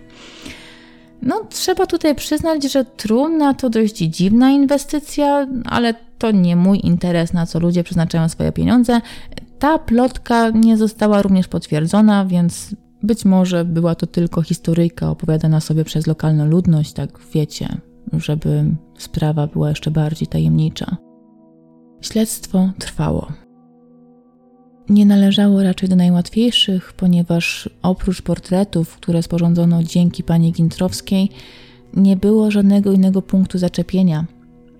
No, 1.21 1.45
trzeba 1.49 1.85
tutaj 1.85 2.15
przyznać, 2.15 2.71
że 2.71 2.85
trumna 2.85 3.53
to 3.53 3.69
dość 3.69 3.95
dziwna 3.95 4.51
inwestycja, 4.51 5.47
ale 5.65 5.93
to 6.17 6.31
nie 6.31 6.55
mój 6.55 6.79
interes, 6.83 7.33
na 7.33 7.45
co 7.45 7.59
ludzie 7.59 7.83
przeznaczają 7.83 8.29
swoje 8.29 8.51
pieniądze. 8.51 9.01
Ta 9.59 9.79
plotka 9.79 10.49
nie 10.49 10.77
została 10.77 11.21
również 11.21 11.47
potwierdzona, 11.47 12.25
więc 12.25 12.75
być 13.03 13.25
może 13.25 13.65
była 13.65 13.95
to 13.95 14.07
tylko 14.07 14.41
historyjka 14.41 15.09
opowiadana 15.09 15.59
sobie 15.59 15.83
przez 15.83 16.07
lokalną 16.07 16.45
ludność, 16.45 16.93
tak 16.93 17.19
wiecie, 17.33 17.77
żeby 18.13 18.65
sprawa 18.97 19.47
była 19.47 19.69
jeszcze 19.69 19.91
bardziej 19.91 20.27
tajemnicza. 20.27 20.97
Śledztwo 22.01 22.69
trwało. 22.79 23.27
Nie 24.91 25.05
należało 25.05 25.63
raczej 25.63 25.89
do 25.89 25.95
najłatwiejszych, 25.95 26.93
ponieważ 26.93 27.69
oprócz 27.81 28.21
portretów, 28.21 28.95
które 28.95 29.23
sporządzono 29.23 29.83
dzięki 29.83 30.23
pani 30.23 30.51
Gintrowskiej, 30.51 31.29
nie 31.93 32.17
było 32.17 32.51
żadnego 32.51 32.91
innego 32.91 33.21
punktu 33.21 33.57
zaczepienia. 33.57 34.25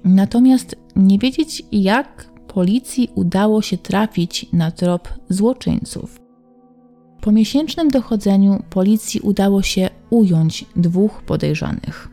Natomiast 0.04 0.76
nie 0.96 1.20
wiedzieć, 1.20 1.64
jak 1.72 2.32
policji 2.48 3.10
udało 3.16 3.62
się 3.62 3.78
trafić 3.78 4.46
na 4.54 4.72
trop 4.72 5.10
złoczyńców. 5.30 6.20
Po 7.22 7.32
miesięcznym 7.32 7.90
dochodzeniu 7.90 8.64
policji 8.70 9.20
udało 9.20 9.62
się 9.62 9.90
ująć 10.10 10.66
dwóch 10.76 11.22
podejrzanych. 11.22 12.10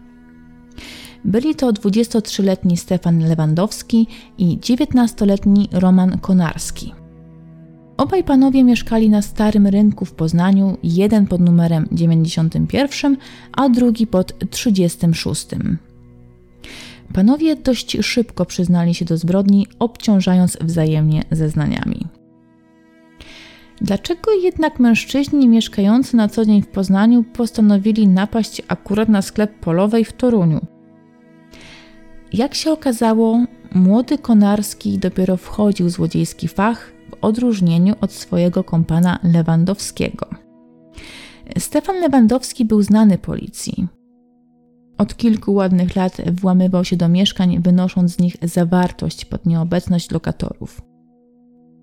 Byli 1.25 1.55
to 1.55 1.73
23-letni 1.73 2.77
Stefan 2.77 3.29
Lewandowski 3.29 4.07
i 4.39 4.59
19-letni 4.59 5.69
Roman 5.73 6.19
Konarski. 6.19 6.98
Obaj 7.99 8.25
panowie 8.25 8.65
mieszkali 8.65 9.11
na 9.11 9.23
Starym 9.23 9.67
Rynku 9.67 10.05
w 10.05 10.13
Poznaniu, 10.13 10.77
jeden 10.83 11.27
pod 11.27 11.41
numerem 11.41 11.89
91, 11.93 13.17
a 13.53 13.69
drugi 13.69 14.07
pod 14.07 14.51
36. 14.51 15.47
Panowie 17.13 17.57
dość 17.57 17.97
szybko 18.01 18.45
przyznali 18.45 18.95
się 18.95 19.05
do 19.05 19.17
zbrodni, 19.17 19.67
obciążając 19.79 20.59
wzajemnie 20.61 21.23
zeznaniami. 21.31 22.07
Dlaczego 23.81 24.33
jednak 24.33 24.81
mężczyźni 24.81 25.49
mieszkający 25.49 26.17
na 26.17 26.29
co 26.29 26.45
dzień 26.45 26.63
w 26.63 26.69
Poznaniu 26.69 27.25
postanowili 27.25 28.09
napaść 28.09 28.63
akurat 28.69 29.09
na 29.09 29.23
sklep 29.23 29.59
polowej 29.61 30.05
w 30.05 30.13
Toruniu? 30.13 30.61
Jak 32.33 32.55
się 32.55 32.73
okazało, 32.73 33.45
młody 33.75 34.19
Konarski 34.19 34.99
dopiero 34.99 35.37
wchodził 35.37 35.87
w 35.87 35.91
złodziejski 35.91 36.49
fach 36.49 36.98
odróżnieniu 37.21 37.95
od 38.01 38.13
swojego 38.13 38.65
kompana 38.65 39.19
Lewandowskiego. 39.23 40.27
Stefan 41.59 42.01
Lewandowski 42.01 42.65
był 42.65 42.83
znany 42.83 43.19
policji. 43.19 43.87
Od 44.99 45.17
kilku 45.17 45.55
ładnych 45.55 45.97
lat 45.97 46.17
włamywał 46.33 46.85
się 46.85 46.97
do 46.97 47.09
mieszkań, 47.09 47.63
wynosząc 47.63 48.13
z 48.13 48.19
nich 48.19 48.37
zawartość 48.43 49.25
pod 49.25 49.47
nieobecność 49.47 50.11
lokatorów. 50.11 50.83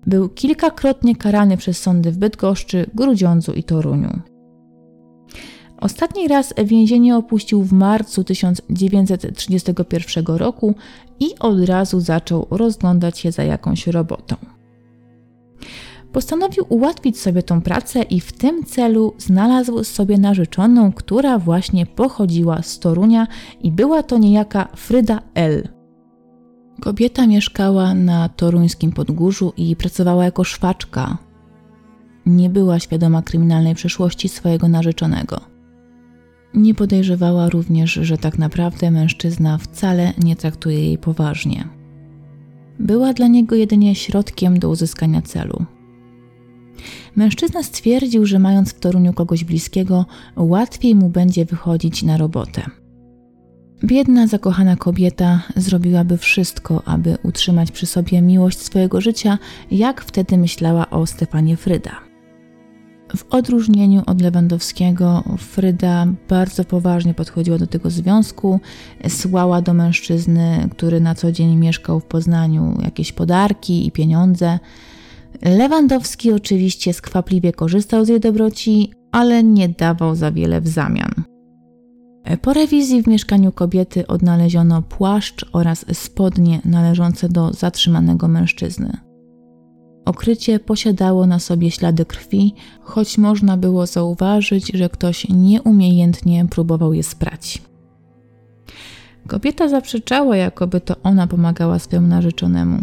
Był 0.06 0.28
kilkakrotnie 0.28 1.16
karany 1.16 1.56
przez 1.56 1.78
sądy 1.78 2.12
w 2.12 2.18
Bydgoszczy, 2.18 2.86
Grudziądzu 2.94 3.52
i 3.52 3.64
Toruniu. 3.64 4.20
Ostatni 5.80 6.28
raz 6.28 6.54
więzienie 6.64 7.16
opuścił 7.16 7.62
w 7.62 7.72
marcu 7.72 8.24
1931 8.24 10.26
roku 10.26 10.74
i 11.20 11.38
od 11.38 11.64
razu 11.64 12.00
zaczął 12.00 12.46
rozglądać 12.50 13.18
się 13.18 13.32
za 13.32 13.44
jakąś 13.44 13.86
robotą. 13.86 14.36
Postanowił 16.16 16.66
ułatwić 16.68 17.20
sobie 17.20 17.42
tą 17.42 17.60
pracę 17.60 18.02
i 18.02 18.20
w 18.20 18.32
tym 18.32 18.64
celu 18.64 19.14
znalazł 19.18 19.84
sobie 19.84 20.18
narzeczoną, 20.18 20.92
która 20.92 21.38
właśnie 21.38 21.86
pochodziła 21.86 22.62
z 22.62 22.78
Torunia 22.78 23.26
i 23.60 23.72
była 23.72 24.02
to 24.02 24.18
niejaka 24.18 24.68
Fryda 24.76 25.22
L. 25.34 25.68
Kobieta 26.80 27.26
mieszkała 27.26 27.94
na 27.94 28.28
toruńskim 28.28 28.92
podgórzu 28.92 29.52
i 29.56 29.76
pracowała 29.76 30.24
jako 30.24 30.44
szwaczka. 30.44 31.18
Nie 32.26 32.50
była 32.50 32.78
świadoma 32.78 33.22
kryminalnej 33.22 33.74
przeszłości 33.74 34.28
swojego 34.28 34.68
narzeczonego. 34.68 35.40
Nie 36.54 36.74
podejrzewała 36.74 37.48
również, 37.48 37.92
że 37.92 38.18
tak 38.18 38.38
naprawdę 38.38 38.90
mężczyzna 38.90 39.58
wcale 39.58 40.12
nie 40.18 40.36
traktuje 40.36 40.86
jej 40.86 40.98
poważnie. 40.98 41.68
Była 42.78 43.12
dla 43.12 43.26
niego 43.26 43.56
jedynie 43.56 43.94
środkiem 43.94 44.58
do 44.58 44.70
uzyskania 44.70 45.22
celu. 45.22 45.66
Mężczyzna 47.16 47.62
stwierdził, 47.62 48.26
że 48.26 48.38
mając 48.38 48.70
w 48.70 48.80
Toruniu 48.80 49.12
kogoś 49.12 49.44
bliskiego, 49.44 50.06
łatwiej 50.36 50.94
mu 50.94 51.08
będzie 51.08 51.44
wychodzić 51.44 52.02
na 52.02 52.16
robotę. 52.16 52.62
Biedna, 53.84 54.26
zakochana 54.26 54.76
kobieta 54.76 55.42
zrobiłaby 55.56 56.18
wszystko, 56.18 56.82
aby 56.84 57.18
utrzymać 57.22 57.70
przy 57.70 57.86
sobie 57.86 58.22
miłość 58.22 58.58
swojego 58.58 59.00
życia, 59.00 59.38
jak 59.70 60.00
wtedy 60.00 60.38
myślała 60.38 60.90
o 60.90 61.06
Stefanie 61.06 61.56
Fryda. 61.56 62.06
W 63.16 63.24
odróżnieniu 63.30 64.02
od 64.06 64.20
Lewandowskiego, 64.20 65.24
Fryda 65.38 66.06
bardzo 66.28 66.64
poważnie 66.64 67.14
podchodziła 67.14 67.58
do 67.58 67.66
tego 67.66 67.90
związku, 67.90 68.60
słała 69.08 69.62
do 69.62 69.74
mężczyzny, 69.74 70.68
który 70.72 71.00
na 71.00 71.14
co 71.14 71.32
dzień 71.32 71.56
mieszkał 71.56 72.00
w 72.00 72.04
Poznaniu, 72.04 72.78
jakieś 72.84 73.12
podarki 73.12 73.86
i 73.86 73.92
pieniądze. 73.92 74.58
Lewandowski 75.42 76.32
oczywiście 76.32 76.92
skwapliwie 76.92 77.52
korzystał 77.52 78.04
z 78.04 78.08
jej 78.08 78.20
dobroci, 78.20 78.92
ale 79.12 79.42
nie 79.42 79.68
dawał 79.68 80.14
za 80.14 80.32
wiele 80.32 80.60
w 80.60 80.68
zamian. 80.68 81.12
Po 82.42 82.52
rewizji 82.52 83.02
w 83.02 83.06
mieszkaniu 83.06 83.52
kobiety 83.52 84.06
odnaleziono 84.06 84.82
płaszcz 84.82 85.46
oraz 85.52 85.84
spodnie 85.92 86.60
należące 86.64 87.28
do 87.28 87.52
zatrzymanego 87.52 88.28
mężczyzny. 88.28 88.96
Okrycie 90.04 90.60
posiadało 90.60 91.26
na 91.26 91.38
sobie 91.38 91.70
ślady 91.70 92.04
krwi, 92.04 92.54
choć 92.80 93.18
można 93.18 93.56
było 93.56 93.86
zauważyć, 93.86 94.72
że 94.74 94.88
ktoś 94.88 95.28
nieumiejętnie 95.28 96.46
próbował 96.50 96.92
je 96.92 97.02
sprać. 97.02 97.62
Kobieta 99.26 99.68
zaprzeczała, 99.68 100.36
jakoby 100.36 100.80
to 100.80 100.94
ona 101.02 101.26
pomagała 101.26 101.78
swemu 101.78 102.06
narzeczonemu. 102.06 102.78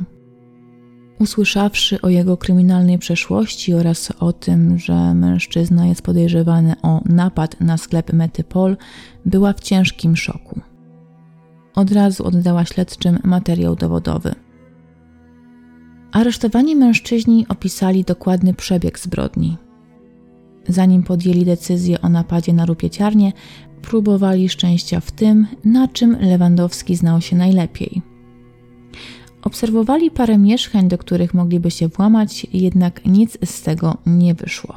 Usłyszawszy 1.24 2.01
o 2.01 2.10
jego 2.10 2.38
kryminalnej 2.38 3.00
przeszłości 3.00 3.74
oraz 3.74 4.12
o 4.20 4.34
tym, 4.34 4.80
że 4.80 5.13
mężczyzna 5.13 5.88
jest 5.88 6.01
podejrzewany 6.01 6.74
o 6.82 7.01
napad 7.06 7.62
na 7.62 7.77
sklep 7.77 8.13
Metypol, 8.13 8.77
była 9.25 9.53
w 9.53 9.60
ciężkim 9.60 10.15
szoku. 10.15 10.62
Od 11.75 11.92
razu 11.92 12.25
oddała 12.25 12.65
śledczym 12.65 13.20
materiał 13.24 13.75
dowodowy. 13.75 14.36
Aresztowani 16.12 16.75
mężczyźni 16.75 17.46
opisali 17.50 18.03
dokładny 18.03 18.53
przebieg 18.53 19.00
zbrodni. 19.00 19.58
Zanim 20.68 21.03
podjęli 21.03 21.46
decyzję 21.46 22.01
o 22.01 22.10
napadzie 22.10 22.53
na 22.53 22.65
rupieciarnię, 22.65 23.32
próbowali 23.82 24.50
szczęścia 24.50 25.00
w 25.00 25.12
tym, 25.12 25.48
na 25.65 25.88
czym 25.88 26.18
Lewandowski 26.22 26.96
znał 26.96 27.22
się 27.22 27.36
najlepiej– 27.36 28.01
Obserwowali 29.44 30.12
parę 30.12 30.38
mieszkań, 30.38 30.88
do 30.88 30.98
których 30.98 31.34
mogliby 31.34 31.72
się 31.72 31.88
włamać, 31.88 32.48
jednak 32.54 33.06
nic 33.06 33.38
z 33.46 33.62
tego 33.62 33.98
nie 34.06 34.34
wyszło. 34.34 34.76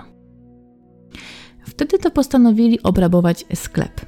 Wtedy 1.66 1.98
to 1.98 2.10
postanowili 2.10 2.82
obrabować 2.82 3.44
sklep. 3.54 4.06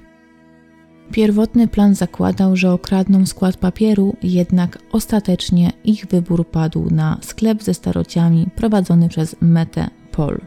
Pierwotny 1.13 1.69
plan 1.69 1.95
zakładał, 1.95 2.57
że 2.57 2.73
okradną 2.73 3.27
skład 3.27 3.57
papieru, 3.57 4.17
jednak 4.23 4.79
ostatecznie 4.93 5.73
ich 5.85 6.07
wybór 6.07 6.47
padł 6.51 6.91
na 6.91 7.19
sklep 7.21 7.63
ze 7.63 7.75
starociami 7.75 8.47
prowadzony 8.57 9.09
przez 9.09 9.37
Metę 9.41 9.91
Pol. 10.13 10.41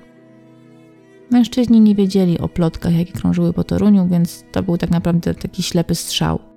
Mężczyźni 1.32 1.82
nie 1.82 1.95
wiedzieli 1.95 2.39
o 2.39 2.50
plotkach, 2.50 2.95
jakie 2.95 3.13
krążyły 3.13 3.54
po 3.54 3.63
Toruniu, 3.63 4.08
więc 4.08 4.43
to 4.52 4.63
był 4.63 4.78
tak 4.78 4.89
naprawdę 4.89 5.34
taki 5.34 5.63
ślepy 5.63 5.95
strzał. 5.95 6.50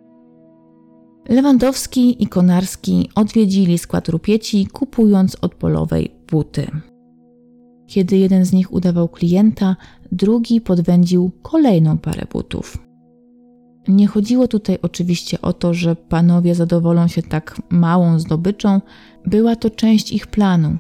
Lewandowski 1.28 2.22
i 2.22 2.26
Konarski 2.26 3.10
odwiedzili 3.14 3.78
skład 3.78 4.08
rupieci, 4.08 4.66
kupując 4.66 5.36
od 5.40 5.54
polowej 5.54 6.10
buty. 6.30 6.66
Kiedy 7.86 8.16
jeden 8.18 8.44
z 8.44 8.52
nich 8.52 8.72
udawał 8.72 9.08
klienta, 9.08 9.76
drugi 10.12 10.60
podwędził 10.60 11.30
kolejną 11.42 11.98
parę 11.98 12.26
butów. 12.32 12.78
Nie 13.88 14.06
chodziło 14.06 14.48
tutaj 14.48 14.78
oczywiście 14.82 15.40
o 15.40 15.52
to, 15.52 15.74
że 15.74 15.96
panowie 15.96 16.54
zadowolą 16.54 17.08
się 17.08 17.22
tak 17.22 17.62
małą 17.70 18.18
zdobyczą, 18.18 18.80
była 19.26 19.56
to 19.56 19.70
część 19.70 20.12
ich 20.12 20.26
planu. 20.26 20.76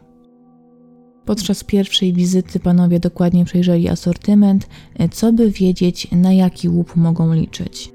Podczas 1.24 1.64
pierwszej 1.64 2.12
wizyty 2.12 2.60
panowie 2.60 3.00
dokładnie 3.00 3.44
przejrzeli 3.44 3.88
asortyment, 3.88 4.68
co 5.10 5.32
by 5.32 5.50
wiedzieć, 5.50 6.08
na 6.12 6.32
jaki 6.32 6.68
łup 6.68 6.96
mogą 6.96 7.34
liczyć. 7.34 7.93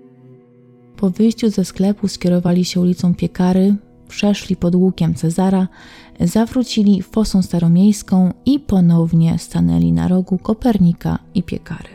Po 1.00 1.10
wyjściu 1.10 1.50
ze 1.50 1.66
sklepu 1.66 2.08
skierowali 2.08 2.66
się 2.66 2.82
ulicą 2.82 3.16
Piekary, 3.16 3.76
przeszli 4.08 4.56
pod 4.56 4.76
łukiem 4.76 5.16
Cezara, 5.16 5.68
zawrócili 6.20 7.02
fosą 7.02 7.42
staromiejską 7.42 8.34
i 8.46 8.60
ponownie 8.60 9.38
stanęli 9.38 9.92
na 9.92 10.08
rogu 10.08 10.38
Kopernika 10.38 11.20
i 11.34 11.44
Piekary. 11.44 11.90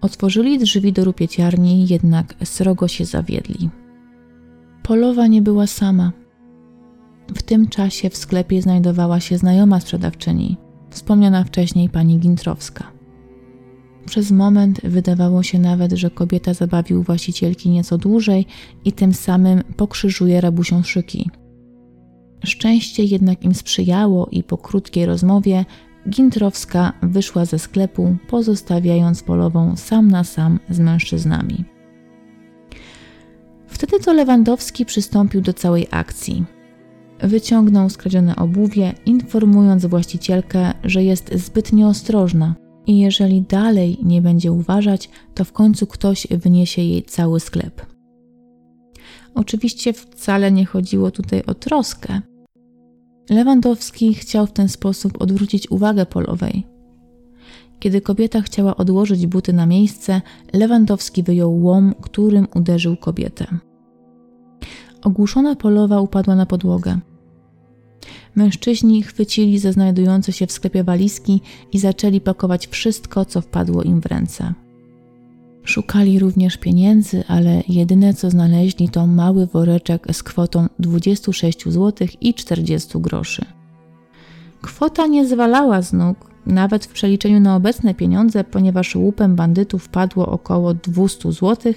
Otworzyli 0.00 0.58
drzwi 0.58 0.92
do 0.92 1.04
rupieciarni, 1.04 1.86
jednak 1.88 2.34
srogo 2.44 2.88
się 2.88 3.04
zawiedli. 3.04 3.70
Polowa 4.82 5.26
nie 5.26 5.42
była 5.42 5.66
sama. 5.66 6.12
W 7.34 7.42
tym 7.42 7.68
czasie 7.68 8.10
w 8.10 8.16
sklepie 8.16 8.62
znajdowała 8.62 9.20
się 9.20 9.38
znajoma 9.38 9.80
sprzedawczyni, 9.80 10.56
wspomniana 10.90 11.44
wcześniej 11.44 11.88
pani 11.88 12.18
Gintrowska. 12.18 12.97
Przez 14.08 14.30
moment 14.30 14.80
wydawało 14.84 15.42
się 15.42 15.58
nawet, 15.58 15.92
że 15.92 16.10
kobieta 16.10 16.54
zabawił 16.54 17.02
właścicielki 17.02 17.70
nieco 17.70 17.98
dłużej 17.98 18.46
i 18.84 18.92
tym 18.92 19.14
samym 19.14 19.62
pokrzyżuje 19.76 20.40
rabusią 20.40 20.82
szyki. 20.82 21.30
Szczęście 22.44 23.04
jednak 23.04 23.44
im 23.44 23.54
sprzyjało 23.54 24.28
i 24.30 24.42
po 24.42 24.58
krótkiej 24.58 25.06
rozmowie 25.06 25.64
Gintrowska 26.08 26.92
wyszła 27.02 27.44
ze 27.44 27.58
sklepu, 27.58 28.16
pozostawiając 28.28 29.22
polową 29.22 29.76
sam 29.76 30.10
na 30.10 30.24
sam 30.24 30.58
z 30.70 30.78
mężczyznami. 30.78 31.64
Wtedy 33.66 34.00
to 34.00 34.12
Lewandowski 34.12 34.84
przystąpił 34.84 35.40
do 35.40 35.52
całej 35.52 35.86
akcji. 35.90 36.44
Wyciągnął 37.22 37.90
skradzione 37.90 38.36
obuwie, 38.36 38.94
informując 39.06 39.86
właścicielkę, 39.86 40.72
że 40.84 41.04
jest 41.04 41.34
zbyt 41.34 41.72
nieostrożna 41.72 42.67
i 42.88 42.98
jeżeli 42.98 43.42
dalej 43.42 43.98
nie 44.02 44.22
będzie 44.22 44.52
uważać, 44.52 45.10
to 45.34 45.44
w 45.44 45.52
końcu 45.52 45.86
ktoś 45.86 46.26
wyniesie 46.30 46.82
jej 46.82 47.02
cały 47.02 47.40
sklep. 47.40 47.86
Oczywiście 49.34 49.92
wcale 49.92 50.52
nie 50.52 50.66
chodziło 50.66 51.10
tutaj 51.10 51.42
o 51.46 51.54
troskę. 51.54 52.20
Lewandowski 53.30 54.14
chciał 54.14 54.46
w 54.46 54.52
ten 54.52 54.68
sposób 54.68 55.22
odwrócić 55.22 55.70
uwagę 55.70 56.06
polowej. 56.06 56.66
Kiedy 57.78 58.00
kobieta 58.00 58.40
chciała 58.40 58.76
odłożyć 58.76 59.26
buty 59.26 59.52
na 59.52 59.66
miejsce, 59.66 60.22
Lewandowski 60.52 61.22
wyjął 61.22 61.62
łom, 61.62 61.94
którym 62.02 62.46
uderzył 62.54 62.96
kobietę. 62.96 63.46
Ogłuszona 65.02 65.56
polowa 65.56 66.00
upadła 66.00 66.34
na 66.34 66.46
podłogę. 66.46 66.98
Mężczyźni 68.34 69.02
chwycili 69.02 69.58
ze 69.58 69.72
znajdujące 69.72 70.32
się 70.32 70.46
w 70.46 70.52
sklepie 70.52 70.84
walizki 70.84 71.40
i 71.72 71.78
zaczęli 71.78 72.20
pakować 72.20 72.66
wszystko, 72.66 73.24
co 73.24 73.40
wpadło 73.40 73.82
im 73.82 74.00
w 74.00 74.06
ręce. 74.06 74.54
Szukali 75.64 76.18
również 76.18 76.56
pieniędzy, 76.56 77.24
ale 77.28 77.62
jedyne 77.68 78.14
co 78.14 78.30
znaleźli 78.30 78.88
to 78.88 79.06
mały 79.06 79.46
woreczek 79.46 80.06
z 80.12 80.22
kwotą 80.22 80.66
26 80.78 81.64
zł 81.64 82.08
i 82.20 82.34
40 82.34 83.00
groszy. 83.00 83.44
Kwota 84.62 85.06
nie 85.06 85.26
zwalała 85.26 85.82
z 85.82 85.92
nóg, 85.92 86.30
nawet 86.46 86.84
w 86.84 86.92
przeliczeniu 86.92 87.40
na 87.40 87.56
obecne 87.56 87.94
pieniądze, 87.94 88.44
ponieważ 88.44 88.96
łupem 88.96 89.36
bandytów 89.36 89.88
padło 89.88 90.26
około 90.26 90.74
200 90.74 91.32
zł, 91.32 91.72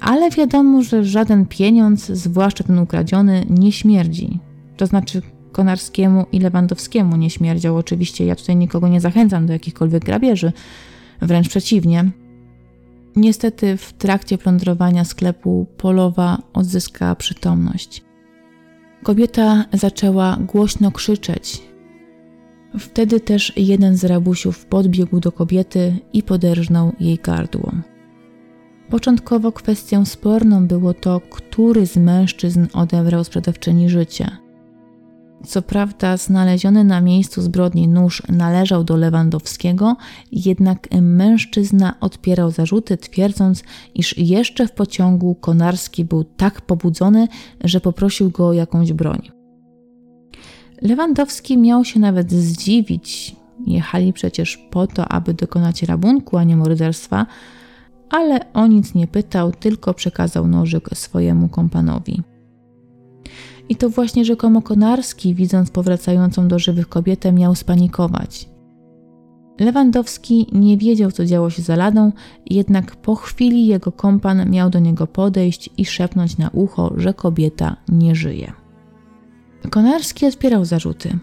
ale 0.00 0.30
wiadomo, 0.30 0.82
że 0.82 1.04
żaden 1.04 1.46
pieniądz, 1.46 2.06
zwłaszcza 2.06 2.64
ten 2.64 2.78
ukradziony, 2.78 3.46
nie 3.50 3.72
śmierdzi. 3.72 4.38
To 4.76 4.86
znaczy, 4.86 5.22
Konarskiemu 5.56 6.26
i 6.32 6.40
Lewandowskiemu 6.40 7.16
nie 7.16 7.30
śmierdział. 7.30 7.76
Oczywiście 7.76 8.26
ja 8.26 8.36
tutaj 8.36 8.56
nikogo 8.56 8.88
nie 8.88 9.00
zachęcam 9.00 9.46
do 9.46 9.52
jakichkolwiek 9.52 10.04
grabieży, 10.04 10.52
wręcz 11.22 11.48
przeciwnie. 11.48 12.10
Niestety 13.16 13.76
w 13.76 13.92
trakcie 13.92 14.38
plądrowania 14.38 15.04
sklepu 15.04 15.66
Polowa 15.76 16.38
odzyskała 16.52 17.14
przytomność. 17.14 18.04
Kobieta 19.02 19.64
zaczęła 19.72 20.36
głośno 20.36 20.92
krzyczeć. 20.92 21.62
Wtedy 22.78 23.20
też 23.20 23.52
jeden 23.56 23.96
z 23.96 24.04
rabusiów 24.04 24.66
podbiegł 24.66 25.20
do 25.20 25.32
kobiety 25.32 25.96
i 26.12 26.22
poderżnął 26.22 26.92
jej 27.00 27.18
gardło. 27.22 27.72
Początkowo 28.90 29.52
kwestią 29.52 30.04
sporną 30.04 30.66
było 30.66 30.94
to, 30.94 31.20
który 31.20 31.86
z 31.86 31.96
mężczyzn 31.96 32.66
odebrał 32.72 33.24
sprzedawczyni 33.24 33.88
życie. 33.88 34.45
Co 35.44 35.62
prawda, 35.62 36.16
znaleziony 36.16 36.84
na 36.84 37.00
miejscu 37.00 37.42
zbrodni 37.42 37.88
nóż 37.88 38.22
należał 38.28 38.84
do 38.84 38.96
Lewandowskiego, 38.96 39.96
jednak 40.32 40.88
mężczyzna 41.02 41.94
odpierał 42.00 42.50
zarzuty, 42.50 42.96
twierdząc, 42.96 43.62
iż 43.94 44.18
jeszcze 44.18 44.68
w 44.68 44.72
pociągu 44.72 45.34
Konarski 45.34 46.04
był 46.04 46.24
tak 46.24 46.60
pobudzony, 46.60 47.28
że 47.64 47.80
poprosił 47.80 48.30
go 48.30 48.46
o 48.46 48.52
jakąś 48.52 48.92
broń. 48.92 49.30
Lewandowski 50.82 51.58
miał 51.58 51.84
się 51.84 52.00
nawet 52.00 52.32
zdziwić. 52.32 53.36
Jechali 53.66 54.12
przecież 54.12 54.56
po 54.70 54.86
to, 54.86 55.08
aby 55.08 55.34
dokonać 55.34 55.82
rabunku, 55.82 56.36
a 56.36 56.44
nie 56.44 56.56
morderstwa, 56.56 57.26
ale 58.10 58.52
o 58.52 58.66
nic 58.66 58.94
nie 58.94 59.06
pytał, 59.06 59.52
tylko 59.52 59.94
przekazał 59.94 60.46
nożyk 60.46 60.88
swojemu 60.94 61.48
kompanowi. 61.48 62.22
I 63.68 63.76
to 63.76 63.90
właśnie 63.90 64.24
rzekomo 64.24 64.62
Konarski, 64.62 65.34
widząc 65.34 65.70
powracającą 65.70 66.48
do 66.48 66.58
żywych 66.58 66.88
kobietę, 66.88 67.32
miał 67.32 67.54
spanikować. 67.54 68.48
Lewandowski 69.60 70.46
nie 70.52 70.76
wiedział, 70.76 71.12
co 71.12 71.24
działo 71.24 71.50
się 71.50 71.62
za 71.62 71.76
ladą, 71.76 72.12
jednak 72.46 72.96
po 72.96 73.14
chwili 73.14 73.66
jego 73.66 73.92
kompan 73.92 74.50
miał 74.50 74.70
do 74.70 74.78
niego 74.78 75.06
podejść 75.06 75.70
i 75.76 75.84
szepnąć 75.84 76.38
na 76.38 76.50
ucho, 76.52 76.92
że 76.96 77.14
kobieta 77.14 77.76
nie 77.88 78.14
żyje. 78.14 78.52
Konarski 79.70 80.26
odpierał 80.26 80.64
zarzuty. 80.64 81.18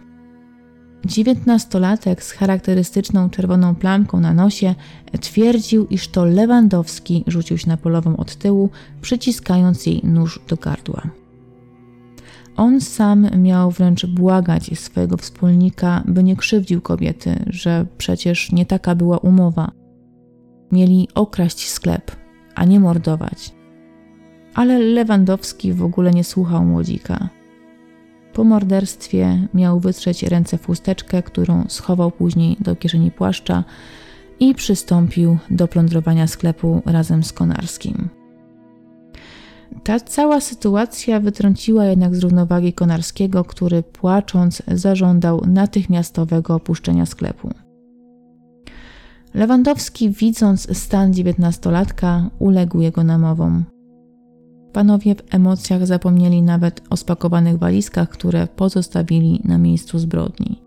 Dziewiętnastolatek 1.06 2.23
z 2.23 2.32
charakterystyczną 2.32 3.29
czerwoną 3.29 3.75
plamką 3.75 4.19
na 4.19 4.34
nosie 4.34 4.75
twierdził, 5.21 5.88
iż 5.88 6.08
to 6.08 6.25
Lewandowski 6.25 7.23
rzucił 7.27 7.58
się 7.58 7.69
na 7.69 7.77
polową 7.77 8.17
od 8.17 8.36
tyłu, 8.36 8.69
przyciskając 9.01 9.86
jej 9.86 10.01
nóż 10.03 10.39
do 10.47 10.56
gardła. 10.56 11.23
On 12.58 12.82
sam 12.82 13.28
miał 13.42 13.72
wręcz 13.72 14.06
błagać 14.06 14.80
swojego 14.80 15.18
wspólnika, 15.18 16.04
by 16.08 16.24
nie 16.24 16.36
krzywdził 16.36 16.82
kobiety, 16.82 17.44
że 17.48 17.86
przecież 17.98 18.52
nie 18.52 18.66
taka 18.66 18.96
była 18.96 19.18
umowa. 19.18 19.72
Mieli 20.72 21.08
okraść 21.16 21.70
sklep, 21.70 22.12
a 22.56 22.66
nie 22.66 22.80
mordować. 22.80 23.54
Ale 24.54 24.80
Lewandowski 24.80 25.74
w 25.74 25.84
ogóle 25.84 26.12
nie 26.12 26.24
słuchał 26.24 26.66
młodzika. 26.66 27.30
Po 28.34 28.44
morderstwie 28.44 29.48
miał 29.54 29.80
wytrzeć 29.80 30.24
ręce 30.24 30.58
w 30.58 30.66
chusteczkę, 30.66 31.24
którą 31.24 31.66
schował 31.68 32.12
później 32.12 32.58
do 32.60 32.76
kieszeni 32.76 33.12
płaszcza 33.12 33.63
i 34.39 34.56
przystąpił 34.56 35.38
do 35.50 35.68
plądrowania 35.68 36.28
sklepu 36.28 36.82
razem 36.86 37.24
z 37.24 37.34
Konarskim. 37.34 38.10
Ta 39.84 40.00
cała 40.00 40.42
sytuacja 40.42 41.20
wytrąciła 41.20 41.86
jednak 41.86 42.16
z 42.16 42.20
równowagi 42.20 42.74
Konarskiego, 42.74 43.44
który 43.44 43.84
płacząc 43.84 44.64
zażądał 44.68 45.42
natychmiastowego 45.48 46.56
opuszczenia 46.56 47.06
sklepu. 47.06 47.50
Lewandowski, 49.34 50.10
widząc 50.10 50.78
stan 50.78 51.14
dziewiętnastolatka, 51.14 52.30
uległ 52.40 52.82
jego 52.82 53.04
namowom. 53.04 53.64
Panowie 54.74 55.16
w 55.16 55.34
emocjach 55.36 55.88
zapomnieli 55.88 56.42
nawet 56.42 56.82
o 56.90 56.98
spakowanych 56.98 57.58
walizkach, 57.58 58.10
które 58.10 58.48
pozostawili 58.48 59.42
na 59.44 59.58
miejscu 59.58 60.00
zbrodni. 60.00 60.62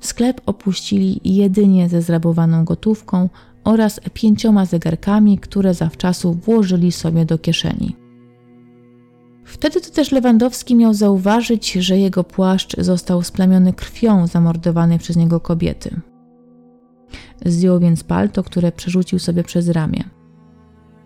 Sklep 0.00 0.40
opuścili 0.46 1.20
jedynie 1.24 1.88
ze 1.88 2.02
zrabowaną 2.02 2.64
gotówką 2.64 3.28
oraz 3.64 4.00
pięcioma 4.14 4.66
zegarkami, 4.66 5.38
które 5.38 5.74
zawczasu 5.74 6.32
włożyli 6.32 6.92
sobie 6.92 7.24
do 7.24 7.38
kieszeni. 7.38 7.99
Wtedy 9.50 9.80
to 9.80 9.90
też 9.90 10.12
Lewandowski 10.12 10.74
miał 10.74 10.94
zauważyć, 10.94 11.72
że 11.72 11.98
jego 11.98 12.24
płaszcz 12.24 12.76
został 12.78 13.22
splamiony 13.22 13.72
krwią 13.72 14.26
zamordowanej 14.26 14.98
przez 14.98 15.16
niego 15.16 15.40
kobiety. 15.40 16.00
Zdjął 17.44 17.80
więc 17.80 18.04
palto, 18.04 18.42
które 18.42 18.72
przerzucił 18.72 19.18
sobie 19.18 19.44
przez 19.44 19.68
ramię. 19.68 20.04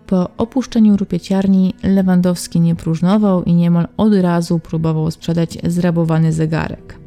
Po 0.06 0.30
opuszczeniu 0.36 0.96
rupieciarni 0.96 1.74
Lewandowski 1.82 2.60
nie 2.60 2.74
próżnował 2.74 3.44
i 3.44 3.54
niemal 3.54 3.88
od 3.96 4.14
razu 4.14 4.58
próbował 4.58 5.10
sprzedać 5.10 5.58
zrabowany 5.64 6.32
zegarek. 6.32 6.98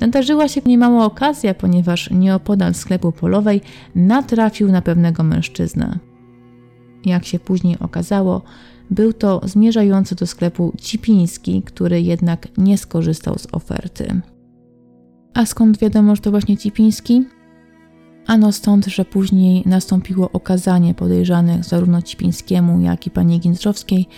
Nadarzyła 0.00 0.48
się 0.48 0.60
niemała 0.66 1.04
okazja, 1.04 1.54
ponieważ 1.54 2.10
nieopodal 2.10 2.74
sklepu 2.74 3.12
polowej 3.12 3.60
natrafił 3.94 4.72
na 4.72 4.82
pewnego 4.82 5.22
mężczyznę. 5.22 5.98
Jak 7.04 7.24
się 7.24 7.38
później 7.38 7.78
okazało, 7.78 8.42
był 8.90 9.12
to 9.12 9.40
zmierzający 9.44 10.14
do 10.14 10.26
sklepu 10.26 10.72
Cipiński, 10.80 11.62
który 11.62 12.02
jednak 12.02 12.48
nie 12.58 12.78
skorzystał 12.78 13.38
z 13.38 13.46
oferty. 13.52 14.20
A 15.34 15.46
skąd 15.46 15.78
wiadomo, 15.78 16.16
że 16.16 16.22
to 16.22 16.30
właśnie 16.30 16.56
Cipiński? 16.56 17.24
Ano 18.26 18.52
stąd, 18.52 18.86
że 18.86 19.04
później 19.04 19.62
nastąpiło 19.66 20.30
okazanie 20.32 20.94
podejrzanych 20.94 21.64
zarówno 21.64 22.02
Cipińskiemu, 22.02 22.80
jak 22.80 23.06
i 23.06 23.10
pani 23.10 23.40
Gintrowskiej 23.40 24.08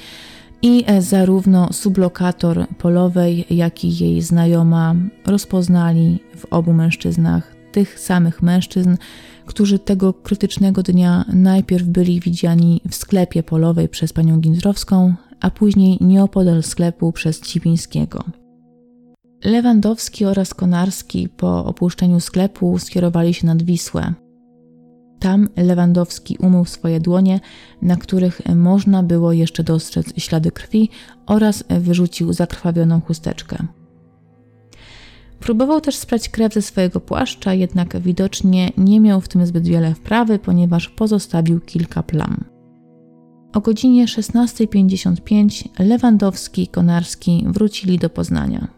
i 0.62 0.84
e, 0.86 1.02
zarówno 1.02 1.72
sublokator 1.72 2.66
Polowej, 2.78 3.46
jak 3.50 3.84
i 3.84 3.98
jej 4.04 4.22
znajoma 4.22 4.94
rozpoznali 5.26 6.18
w 6.36 6.44
obu 6.50 6.72
mężczyznach 6.72 7.56
tych 7.72 8.00
samych 8.00 8.42
mężczyzn, 8.42 8.96
którzy 9.46 9.78
tego 9.78 10.12
krytycznego 10.12 10.82
dnia 10.82 11.24
najpierw 11.32 11.86
byli 11.86 12.20
widziani 12.20 12.80
w 12.88 12.94
sklepie 12.94 13.42
Polowej 13.42 13.88
przez 13.88 14.12
panią 14.12 14.40
Gintrowską, 14.40 15.14
a 15.40 15.50
później 15.50 15.98
nieopodal 16.00 16.62
sklepu 16.62 17.12
przez 17.12 17.40
Cipińskiego. 17.40 18.24
Lewandowski 19.44 20.24
oraz 20.24 20.54
Konarski 20.54 21.28
po 21.28 21.64
opuszczeniu 21.64 22.20
sklepu 22.20 22.78
skierowali 22.78 23.34
się 23.34 23.46
nad 23.46 23.62
Wisłę. 23.62 24.14
Tam 25.18 25.48
Lewandowski 25.56 26.36
umył 26.38 26.64
swoje 26.64 27.00
dłonie, 27.00 27.40
na 27.82 27.96
których 27.96 28.40
można 28.54 29.02
było 29.02 29.32
jeszcze 29.32 29.64
dostrzec 29.64 30.06
ślady 30.16 30.50
krwi 30.50 30.90
oraz 31.26 31.64
wyrzucił 31.68 32.32
zakrwawioną 32.32 33.00
chusteczkę. 33.00 33.66
Próbował 35.40 35.80
też 35.80 35.96
sprać 35.96 36.28
krew 36.28 36.54
ze 36.54 36.62
swojego 36.62 37.00
płaszcza, 37.00 37.54
jednak 37.54 38.00
widocznie 38.00 38.72
nie 38.76 39.00
miał 39.00 39.20
w 39.20 39.28
tym 39.28 39.46
zbyt 39.46 39.68
wiele 39.68 39.94
wprawy, 39.94 40.38
ponieważ 40.38 40.88
pozostawił 40.88 41.60
kilka 41.60 42.02
plam. 42.02 42.44
O 43.52 43.60
godzinie 43.60 44.06
16.55 44.06 45.68
Lewandowski 45.78 46.62
i 46.62 46.68
Konarski 46.68 47.44
wrócili 47.46 47.98
do 47.98 48.10
Poznania. 48.10 48.68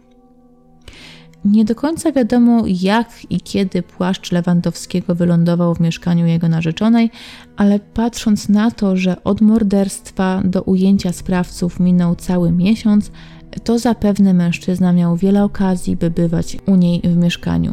Nie 1.44 1.64
do 1.64 1.74
końca 1.74 2.12
wiadomo, 2.12 2.62
jak 2.66 3.08
i 3.30 3.40
kiedy 3.40 3.82
płaszcz 3.82 4.32
Lewandowskiego 4.32 5.14
wylądował 5.14 5.74
w 5.74 5.80
mieszkaniu 5.80 6.26
jego 6.26 6.48
narzeczonej, 6.48 7.10
ale 7.56 7.80
patrząc 7.80 8.48
na 8.48 8.70
to, 8.70 8.96
że 8.96 9.24
od 9.24 9.40
morderstwa 9.40 10.42
do 10.44 10.62
ujęcia 10.62 11.12
sprawców 11.12 11.80
minął 11.80 12.14
cały 12.14 12.52
miesiąc, 12.52 13.10
to 13.64 13.78
zapewne 13.78 14.34
mężczyzna 14.34 14.92
miał 14.92 15.16
wiele 15.16 15.44
okazji, 15.44 15.96
by 15.96 16.10
bywać 16.10 16.56
u 16.66 16.76
niej 16.76 17.00
w 17.04 17.16
mieszkaniu. 17.16 17.72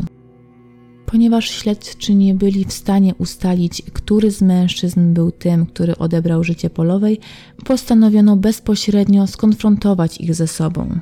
Ponieważ 1.06 1.50
śledczy 1.50 2.16
nie 2.16 2.34
byli 2.34 2.66
w 2.66 2.74
stanie 2.74 3.16
ustalić, 3.16 3.82
który 3.94 4.32
z 4.32 4.42
mężczyzn 4.42 5.14
był 5.14 5.32
tym, 5.32 5.66
który 5.66 5.98
odebrał 5.98 6.44
życie 6.44 6.70
polowej, 6.70 7.20
postanowiono 7.66 8.36
bezpośrednio 8.36 9.28
skonfrontować 9.28 10.22
ich 10.22 10.36
ze 10.36 10.48
sobą. 10.48 11.00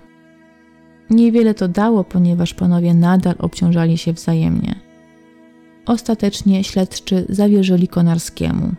Niewiele 1.09 1.53
to 1.53 1.67
dało, 1.67 2.03
ponieważ 2.03 2.53
panowie 2.53 2.93
nadal 2.93 3.35
obciążali 3.39 3.97
się 3.97 4.13
wzajemnie. 4.13 4.75
Ostatecznie 5.85 6.63
śledczy 6.63 7.25
zawierzyli 7.29 7.87
Konarskiemu. 7.87 8.71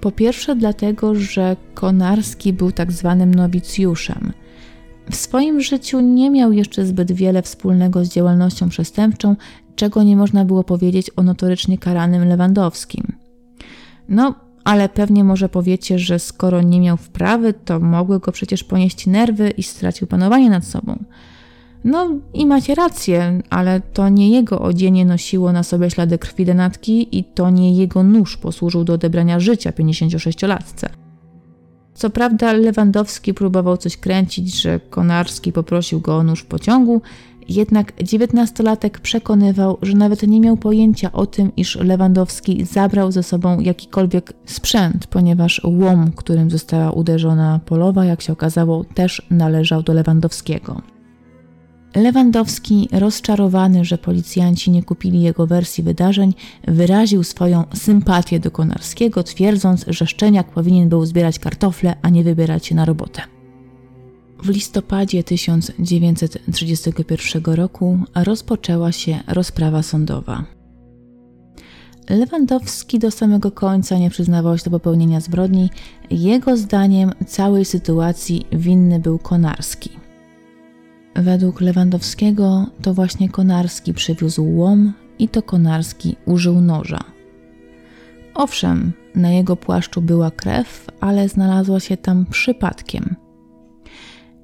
Po 0.00 0.10
pierwsze, 0.10 0.56
dlatego, 0.56 1.14
że 1.14 1.56
Konarski 1.74 2.52
był 2.52 2.72
tak 2.72 2.92
zwanym 2.92 3.34
nowicjuszem. 3.34 4.32
W 5.12 5.16
swoim 5.16 5.60
życiu 5.60 6.00
nie 6.00 6.30
miał 6.30 6.52
jeszcze 6.52 6.86
zbyt 6.86 7.12
wiele 7.12 7.42
wspólnego 7.42 8.04
z 8.04 8.08
działalnością 8.08 8.68
przestępczą, 8.68 9.36
czego 9.76 10.02
nie 10.02 10.16
można 10.16 10.44
było 10.44 10.64
powiedzieć 10.64 11.10
o 11.16 11.22
notorycznie 11.22 11.78
karanym 11.78 12.28
Lewandowskim. 12.28 13.12
No, 14.08 14.34
ale 14.64 14.88
pewnie 14.88 15.24
może 15.24 15.48
powiecie, 15.48 15.98
że 15.98 16.18
skoro 16.18 16.62
nie 16.62 16.80
miał 16.80 16.96
wprawy, 16.96 17.54
to 17.64 17.80
mogły 17.80 18.20
go 18.20 18.32
przecież 18.32 18.64
ponieść 18.64 19.06
nerwy 19.06 19.50
i 19.50 19.62
stracił 19.62 20.06
panowanie 20.06 20.50
nad 20.50 20.64
sobą. 20.64 21.04
No 21.84 22.10
i 22.34 22.46
macie 22.46 22.74
rację, 22.74 23.42
ale 23.50 23.80
to 23.80 24.08
nie 24.08 24.30
jego 24.30 24.60
odzienie 24.60 25.04
nosiło 25.04 25.52
na 25.52 25.62
sobie 25.62 25.90
ślady 25.90 26.18
krwi 26.18 26.44
denatki 26.44 27.18
i 27.18 27.24
to 27.24 27.50
nie 27.50 27.74
jego 27.74 28.02
nóż 28.02 28.36
posłużył 28.36 28.84
do 28.84 28.92
odebrania 28.92 29.40
życia 29.40 29.70
56-latce. 29.70 31.01
Co 32.02 32.10
prawda 32.10 32.52
Lewandowski 32.52 33.34
próbował 33.34 33.76
coś 33.76 33.96
kręcić, 33.96 34.62
że 34.62 34.80
Konarski 34.80 35.52
poprosił 35.52 36.00
go 36.00 36.16
o 36.16 36.22
nóż 36.22 36.40
w 36.40 36.46
pociągu, 36.46 37.02
Jednak 37.48 38.02
dziewiętnastolatek 38.02 39.00
przekonywał, 39.00 39.78
że 39.82 39.96
nawet 39.96 40.22
nie 40.22 40.40
miał 40.40 40.56
pojęcia 40.56 41.12
o 41.12 41.26
tym, 41.26 41.52
iż 41.56 41.76
Lewandowski 41.76 42.64
zabrał 42.64 43.12
ze 43.12 43.22
sobą 43.22 43.60
jakikolwiek 43.60 44.32
sprzęt, 44.46 45.06
ponieważ 45.06 45.60
łom, 45.64 46.12
którym 46.16 46.50
została 46.50 46.90
uderzona 46.90 47.60
Polowa, 47.66 48.04
jak 48.04 48.22
się 48.22 48.32
okazało, 48.32 48.84
też 48.84 49.22
należał 49.30 49.82
do 49.82 49.92
Lewandowskiego. 49.92 50.91
Lewandowski, 51.94 52.88
rozczarowany, 52.92 53.84
że 53.84 53.98
policjanci 53.98 54.70
nie 54.70 54.82
kupili 54.82 55.22
jego 55.22 55.46
wersji 55.46 55.84
wydarzeń, 55.84 56.34
wyraził 56.68 57.24
swoją 57.24 57.64
sympatię 57.74 58.40
do 58.40 58.50
Konarskiego, 58.50 59.22
twierdząc, 59.22 59.84
że 59.88 60.06
Szczeniak 60.06 60.50
powinien 60.50 60.88
był 60.88 61.06
zbierać 61.06 61.38
kartofle, 61.38 61.96
a 62.02 62.08
nie 62.08 62.24
wybierać 62.24 62.66
się 62.66 62.74
na 62.74 62.84
robotę. 62.84 63.22
W 64.42 64.48
listopadzie 64.48 65.24
1931 65.24 67.54
roku 67.54 67.98
rozpoczęła 68.14 68.92
się 68.92 69.20
rozprawa 69.28 69.82
sądowa. 69.82 70.44
Lewandowski 72.10 72.98
do 72.98 73.10
samego 73.10 73.50
końca 73.50 73.98
nie 73.98 74.10
przyznawał 74.10 74.58
się 74.58 74.64
do 74.64 74.70
popełnienia 74.70 75.20
zbrodni. 75.20 75.70
Jego 76.10 76.56
zdaniem 76.56 77.12
całej 77.26 77.64
sytuacji 77.64 78.46
winny 78.52 79.00
był 79.00 79.18
Konarski. 79.18 80.01
Według 81.14 81.60
Lewandowskiego 81.60 82.66
to 82.82 82.94
właśnie 82.94 83.28
Konarski 83.28 83.94
przywiózł 83.94 84.56
łom 84.56 84.92
i 85.18 85.28
to 85.28 85.42
Konarski 85.42 86.16
użył 86.26 86.60
noża. 86.60 87.00
Owszem, 88.34 88.92
na 89.14 89.30
jego 89.30 89.56
płaszczu 89.56 90.02
była 90.02 90.30
krew, 90.30 90.86
ale 91.00 91.28
znalazła 91.28 91.80
się 91.80 91.96
tam 91.96 92.26
przypadkiem. 92.26 93.16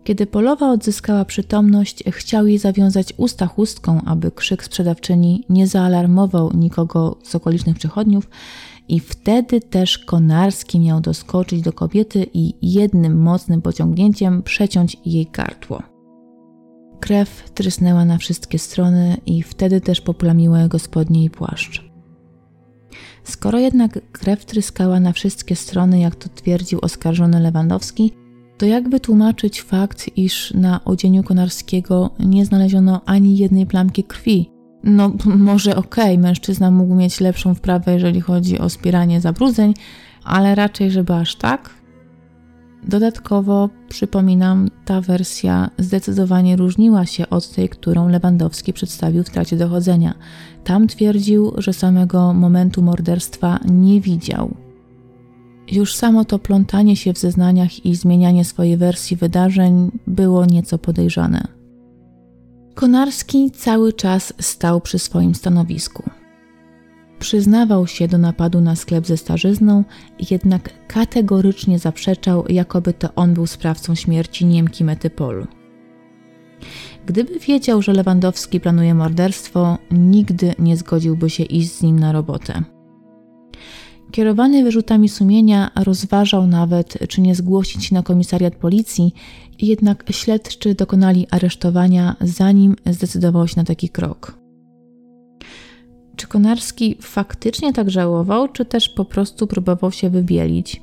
Kiedy 0.04 0.26
Polowa 0.26 0.70
odzyskała 0.70 1.24
przytomność, 1.24 2.04
chciał 2.10 2.46
jej 2.46 2.58
zawiązać 2.58 3.14
usta 3.16 3.46
chustką, 3.46 4.00
aby 4.06 4.30
krzyk 4.30 4.64
sprzedawczyni 4.64 5.44
nie 5.48 5.66
zaalarmował 5.66 6.50
nikogo 6.54 7.16
z 7.22 7.34
okolicznych 7.34 7.76
przechodniów, 7.76 8.28
i 8.88 9.00
wtedy 9.00 9.60
też 9.60 9.98
Konarski 9.98 10.80
miał 10.80 11.00
doskoczyć 11.00 11.62
do 11.62 11.72
kobiety 11.72 12.26
i 12.34 12.54
jednym 12.62 13.22
mocnym 13.22 13.62
pociągnięciem 13.62 14.42
przeciąć 14.42 14.96
jej 15.06 15.26
gardło. 15.32 15.97
Krew 17.00 17.50
trysnęła 17.54 18.04
na 18.04 18.18
wszystkie 18.18 18.58
strony 18.58 19.16
i 19.26 19.42
wtedy 19.42 19.80
też 19.80 20.00
poplamiła 20.00 20.60
jego 20.60 20.78
spodnie 20.78 21.24
i 21.24 21.30
płaszcz. 21.30 21.88
Skoro 23.24 23.58
jednak 23.58 24.12
krew 24.12 24.44
tryskała 24.44 25.00
na 25.00 25.12
wszystkie 25.12 25.56
strony, 25.56 25.98
jak 25.98 26.16
to 26.16 26.28
twierdził 26.28 26.78
oskarżony 26.82 27.40
Lewandowski, 27.40 28.12
to 28.58 28.66
jak 28.66 28.88
wytłumaczyć 28.88 29.62
fakt, 29.62 30.10
iż 30.16 30.54
na 30.54 30.84
odzieniu 30.84 31.22
Konarskiego 31.22 32.10
nie 32.20 32.44
znaleziono 32.44 33.00
ani 33.06 33.38
jednej 33.38 33.66
plamki 33.66 34.04
krwi? 34.04 34.50
No, 34.84 35.12
może 35.50 35.76
okej, 35.76 36.04
okay, 36.04 36.18
mężczyzna 36.18 36.70
mógł 36.70 36.94
mieć 36.94 37.20
lepszą 37.20 37.54
wprawę, 37.54 37.92
jeżeli 37.92 38.20
chodzi 38.20 38.58
o 38.58 38.68
spieranie 38.68 39.20
zabrudzeń, 39.20 39.74
ale 40.24 40.54
raczej, 40.54 40.90
żeby 40.90 41.14
aż 41.14 41.36
tak? 41.36 41.77
Dodatkowo, 42.82 43.68
przypominam, 43.88 44.70
ta 44.84 45.00
wersja 45.00 45.70
zdecydowanie 45.78 46.56
różniła 46.56 47.06
się 47.06 47.28
od 47.28 47.50
tej, 47.50 47.68
którą 47.68 48.08
Lewandowski 48.08 48.72
przedstawił 48.72 49.24
w 49.24 49.30
trakcie 49.30 49.56
dochodzenia. 49.56 50.14
Tam 50.64 50.86
twierdził, 50.86 51.52
że 51.56 51.72
samego 51.72 52.34
momentu 52.34 52.82
morderstwa 52.82 53.60
nie 53.64 54.00
widział. 54.00 54.54
Już 55.70 55.94
samo 55.94 56.24
to 56.24 56.38
plątanie 56.38 56.96
się 56.96 57.12
w 57.12 57.18
zeznaniach 57.18 57.86
i 57.86 57.96
zmienianie 57.96 58.44
swojej 58.44 58.76
wersji 58.76 59.16
wydarzeń 59.16 59.90
było 60.06 60.46
nieco 60.46 60.78
podejrzane. 60.78 61.48
Konarski 62.74 63.50
cały 63.50 63.92
czas 63.92 64.32
stał 64.40 64.80
przy 64.80 64.98
swoim 64.98 65.34
stanowisku. 65.34 66.10
Przyznawał 67.18 67.86
się 67.86 68.08
do 68.08 68.18
napadu 68.18 68.60
na 68.60 68.76
sklep 68.76 69.06
ze 69.06 69.16
starzyzną, 69.16 69.84
jednak 70.30 70.70
kategorycznie 70.86 71.78
zaprzeczał, 71.78 72.44
jakoby 72.48 72.92
to 72.92 73.14
on 73.14 73.34
był 73.34 73.46
sprawcą 73.46 73.94
śmierci 73.94 74.46
Niemki 74.46 74.84
Metypolu. 74.84 75.46
Gdyby 77.06 77.38
wiedział, 77.38 77.82
że 77.82 77.92
Lewandowski 77.92 78.60
planuje 78.60 78.94
morderstwo, 78.94 79.78
nigdy 79.90 80.54
nie 80.58 80.76
zgodziłby 80.76 81.30
się 81.30 81.42
iść 81.42 81.72
z 81.72 81.82
nim 81.82 81.98
na 81.98 82.12
robotę. 82.12 82.62
Kierowany 84.10 84.64
wyrzutami 84.64 85.08
sumienia 85.08 85.70
rozważał 85.76 86.46
nawet, 86.46 86.98
czy 87.08 87.20
nie 87.20 87.34
zgłosić 87.34 87.92
na 87.92 88.02
komisariat 88.02 88.54
policji, 88.54 89.14
jednak 89.58 90.04
śledczy 90.10 90.74
dokonali 90.74 91.26
aresztowania, 91.30 92.16
zanim 92.20 92.76
zdecydował 92.86 93.48
się 93.48 93.54
na 93.56 93.64
taki 93.64 93.88
krok. 93.88 94.47
Czy 96.28 96.32
Konarski 96.32 96.96
faktycznie 97.00 97.72
tak 97.72 97.90
żałował, 97.90 98.48
czy 98.48 98.64
też 98.64 98.88
po 98.88 99.04
prostu 99.04 99.46
próbował 99.46 99.92
się 99.92 100.10
wybielić? 100.10 100.82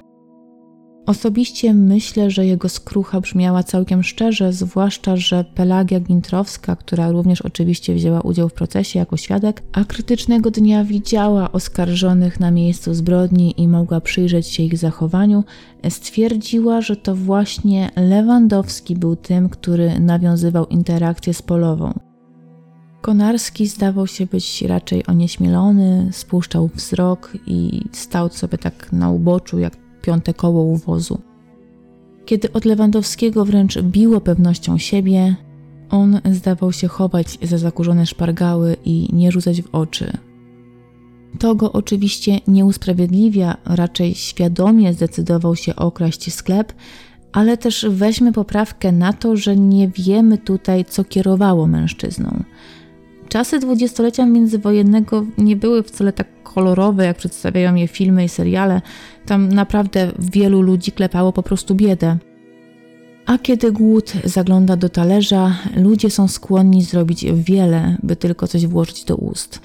Osobiście 1.06 1.74
myślę, 1.74 2.32
że 2.32 2.46
jego 2.46 2.70
skrucha 2.70 3.22
brzmiała 3.22 3.64
całkiem 3.64 4.04
szczerze, 4.04 4.54
zwłaszcza, 4.54 5.16
że 5.18 5.46
Pelagia 5.56 6.00
Gintrowska, 6.00 6.76
która 6.76 7.12
również 7.12 7.42
oczywiście 7.42 7.94
wzięła 7.94 8.22
udział 8.22 8.50
w 8.50 8.54
procesie 8.54 9.00
jako 9.00 9.18
świadek, 9.18 9.64
a 9.74 9.84
krytycznego 9.84 10.52
dnia 10.52 10.84
widziała 10.84 11.52
oskarżonych 11.52 12.40
na 12.40 12.52
miejscu 12.52 12.94
zbrodni 12.94 13.54
i 13.62 13.68
mogła 13.68 14.02
przyjrzeć 14.02 14.48
się 14.48 14.64
ich 14.64 14.78
zachowaniu, 14.78 15.44
stwierdziła, 15.90 16.82
że 16.82 16.96
to 16.96 17.16
właśnie 17.16 17.92
Lewandowski 17.96 18.96
był 18.96 19.16
tym, 19.16 19.50
który 19.50 20.00
nawiązywał 20.00 20.66
interakcję 20.66 21.34
z 21.34 21.42
Polową. 21.42 22.05
Konarski 23.06 23.68
zdawał 23.68 24.08
się 24.08 24.26
być 24.26 24.62
raczej 24.62 25.08
onieśmielony, 25.08 26.10
spuszczał 26.12 26.70
wzrok 26.76 27.34
i 27.48 27.82
stał 27.92 28.30
sobie 28.30 28.58
tak 28.58 28.94
na 28.94 29.10
uboczu, 29.10 29.60
jak 29.60 29.78
piąte 30.02 30.34
koło 30.34 30.64
u 30.64 30.78
wozu. 30.78 31.22
Kiedy 32.26 32.54
od 32.54 32.66
Lewandowskiego 32.66 33.46
wręcz 33.46 33.82
biło 33.82 34.22
pewnością 34.22 34.78
siebie, 34.78 35.36
on 35.90 36.22
zdawał 36.32 36.72
się 36.72 36.88
chować 36.88 37.38
za 37.42 37.58
zakurzone 37.58 38.06
szpargały 38.06 38.78
i 38.86 39.10
nie 39.14 39.32
rzucać 39.32 39.62
w 39.62 39.76
oczy. 39.76 40.18
To 41.40 41.56
go 41.56 41.72
oczywiście 41.72 42.40
nie 42.48 42.66
usprawiedliwia, 42.66 43.58
raczej 43.66 44.16
świadomie 44.16 44.94
zdecydował 44.94 45.56
się 45.56 45.76
okraść 45.76 46.34
sklep, 46.34 46.74
ale 47.34 47.58
też 47.58 47.86
weźmy 47.90 48.32
poprawkę 48.32 48.92
na 48.92 49.14
to, 49.14 49.38
że 49.38 49.56
nie 49.56 49.88
wiemy 49.88 50.38
tutaj, 50.38 50.86
co 50.86 51.04
kierowało 51.04 51.68
mężczyzną. 51.68 52.44
Czasy 53.30 53.60
dwudziestolecia 53.60 54.26
międzywojennego 54.26 55.26
nie 55.38 55.56
były 55.56 55.84
wcale 55.84 56.14
tak 56.14 56.28
kolorowe, 56.44 57.06
jak 57.06 57.18
przedstawiają 57.18 57.76
je 57.76 57.88
filmy 57.88 58.24
i 58.24 58.30
seriale. 58.30 58.82
Tam 59.26 59.50
naprawdę 59.50 60.12
wielu 60.20 60.62
ludzi 60.62 60.92
klepało 60.92 61.34
po 61.34 61.44
prostu 61.44 61.76
biedę. 61.76 62.18
A 63.26 63.38
kiedy 63.38 63.72
głód 63.72 64.14
zagląda 64.24 64.76
do 64.78 64.90
talerza, 64.90 65.56
ludzie 65.76 66.10
są 66.10 66.28
skłonni 66.28 66.84
zrobić 66.84 67.26
wiele, 67.34 67.98
by 68.04 68.16
tylko 68.16 68.48
coś 68.48 68.68
włożyć 68.68 69.04
do 69.04 69.16
ust. 69.16 69.60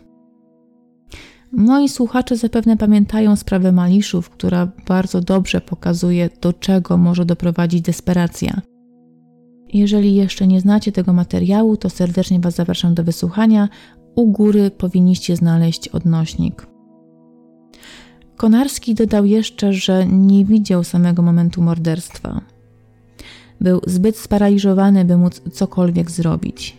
Moi 1.53 1.89
słuchacze 1.89 2.37
zapewne 2.37 2.77
pamiętają 2.77 3.37
sprawę 3.37 3.73
Maliszów, 3.73 4.31
która 4.31 4.69
bardzo 4.89 5.21
dobrze 5.21 5.61
pokazuje, 5.61 6.31
do 6.41 6.53
czego 6.53 6.97
może 6.97 7.25
doprowadzić 7.25 7.83
desperacja. 7.83 8.61
Jeżeli 9.73 10.15
jeszcze 10.15 10.47
nie 10.47 10.61
znacie 10.61 10.93
tego 10.93 11.13
materiału, 11.13 11.77
to 11.77 11.91
serdecznie 11.91 12.41
Was 12.41 12.55
zapraszam 12.55 12.95
do 12.95 13.05
wysłuchania. 13.05 13.69
U 14.15 14.33
góry 14.33 14.71
powinniście 14.71 15.37
znaleźć 15.37 15.89
odnośnik. 15.89 16.67
Konarski 18.37 18.95
dodał 18.95 19.25
jeszcze, 19.25 19.73
że 19.73 20.07
nie 20.07 20.45
widział 20.45 20.85
samego 20.85 21.23
momentu 21.23 21.63
morderstwa. 21.63 22.41
Był 23.61 23.81
zbyt 23.87 24.17
sparaliżowany, 24.17 25.05
by 25.05 25.17
móc 25.17 25.43
cokolwiek 25.53 26.11
zrobić. 26.11 26.77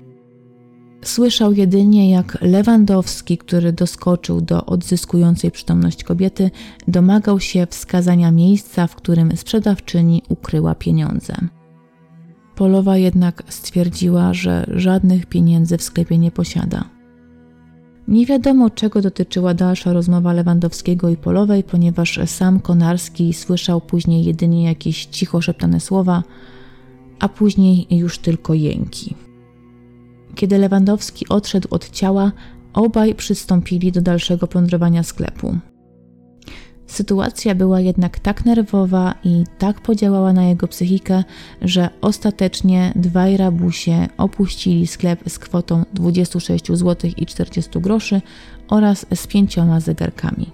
Słyszał 1.03 1.53
jedynie, 1.53 2.11
jak 2.11 2.37
Lewandowski, 2.41 3.37
który 3.37 3.73
doskoczył 3.73 4.41
do 4.41 4.65
odzyskującej 4.65 5.51
przytomność 5.51 6.03
kobiety, 6.03 6.51
domagał 6.87 7.39
się 7.39 7.67
wskazania 7.69 8.31
miejsca, 8.31 8.87
w 8.87 8.95
którym 8.95 9.37
sprzedawczyni 9.37 10.21
ukryła 10.29 10.75
pieniądze. 10.75 11.35
Polowa 12.61 12.97
jednak 12.97 13.43
stwierdziła, 13.47 14.33
że 14.33 14.65
żadnych 14.75 15.25
pieniędzy 15.25 15.77
w 15.77 15.83
sklepie 15.83 16.17
nie 16.17 16.31
posiada. 16.31 16.83
Nie 18.07 18.25
wiadomo, 18.25 18.69
czego 18.69 19.01
dotyczyła 19.01 19.53
dalsza 19.53 19.93
rozmowa 19.93 20.33
Lewandowskiego 20.33 21.09
i 21.09 21.17
Polowej, 21.17 21.63
ponieważ 21.63 22.19
sam 22.25 22.59
Konarski 22.59 23.33
słyszał 23.33 23.81
później 23.81 24.25
jedynie 24.25 24.63
jakieś 24.63 25.05
cicho 25.05 25.41
szeptane 25.41 25.79
słowa, 25.79 26.23
a 27.19 27.29
później 27.29 27.87
już 27.89 28.19
tylko 28.19 28.53
jęki. 28.53 29.15
Kiedy 30.35 30.57
Lewandowski 30.57 31.29
odszedł 31.29 31.67
od 31.71 31.89
ciała, 31.89 32.31
obaj 32.73 33.15
przystąpili 33.15 33.91
do 33.91 34.01
dalszego 34.01 34.47
plądrowania 34.47 35.03
sklepu. 35.03 35.57
Sytuacja 36.91 37.55
była 37.55 37.79
jednak 37.79 38.19
tak 38.19 38.45
nerwowa 38.45 39.15
i 39.23 39.43
tak 39.57 39.81
podziałała 39.81 40.33
na 40.33 40.43
jego 40.43 40.67
psychikę, 40.67 41.23
że 41.61 41.89
ostatecznie 42.01 42.93
dwaj 42.95 43.37
rabusie 43.37 44.07
opuścili 44.17 44.87
sklep 44.87 45.19
z 45.27 45.39
kwotą 45.39 45.83
26 45.93 46.67
zł 46.67 47.11
i 47.17 47.25
40 47.25 47.79
groszy 47.79 48.21
oraz 48.69 49.05
z 49.15 49.27
pięcioma 49.27 49.79
zegarkami. 49.79 50.49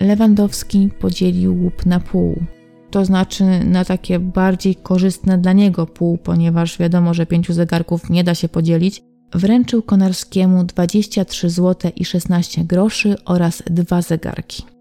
Lewandowski 0.00 0.90
podzielił 0.98 1.62
łup 1.64 1.86
na 1.86 2.00
pół, 2.00 2.42
to 2.90 3.04
znaczy 3.04 3.44
na 3.64 3.84
takie 3.84 4.18
bardziej 4.18 4.76
korzystne 4.76 5.38
dla 5.38 5.52
niego 5.52 5.86
pół, 5.86 6.18
ponieważ 6.18 6.78
wiadomo, 6.78 7.14
że 7.14 7.26
pięciu 7.26 7.52
zegarków 7.52 8.10
nie 8.10 8.24
da 8.24 8.34
się 8.34 8.48
podzielić. 8.48 9.02
Wręczył 9.34 9.82
Konarskiemu 9.82 10.64
23 10.64 11.50
zł 11.50 11.92
i 11.96 12.04
16 12.04 12.64
groszy 12.64 13.16
oraz 13.24 13.62
dwa 13.66 14.02
zegarki. 14.02 14.73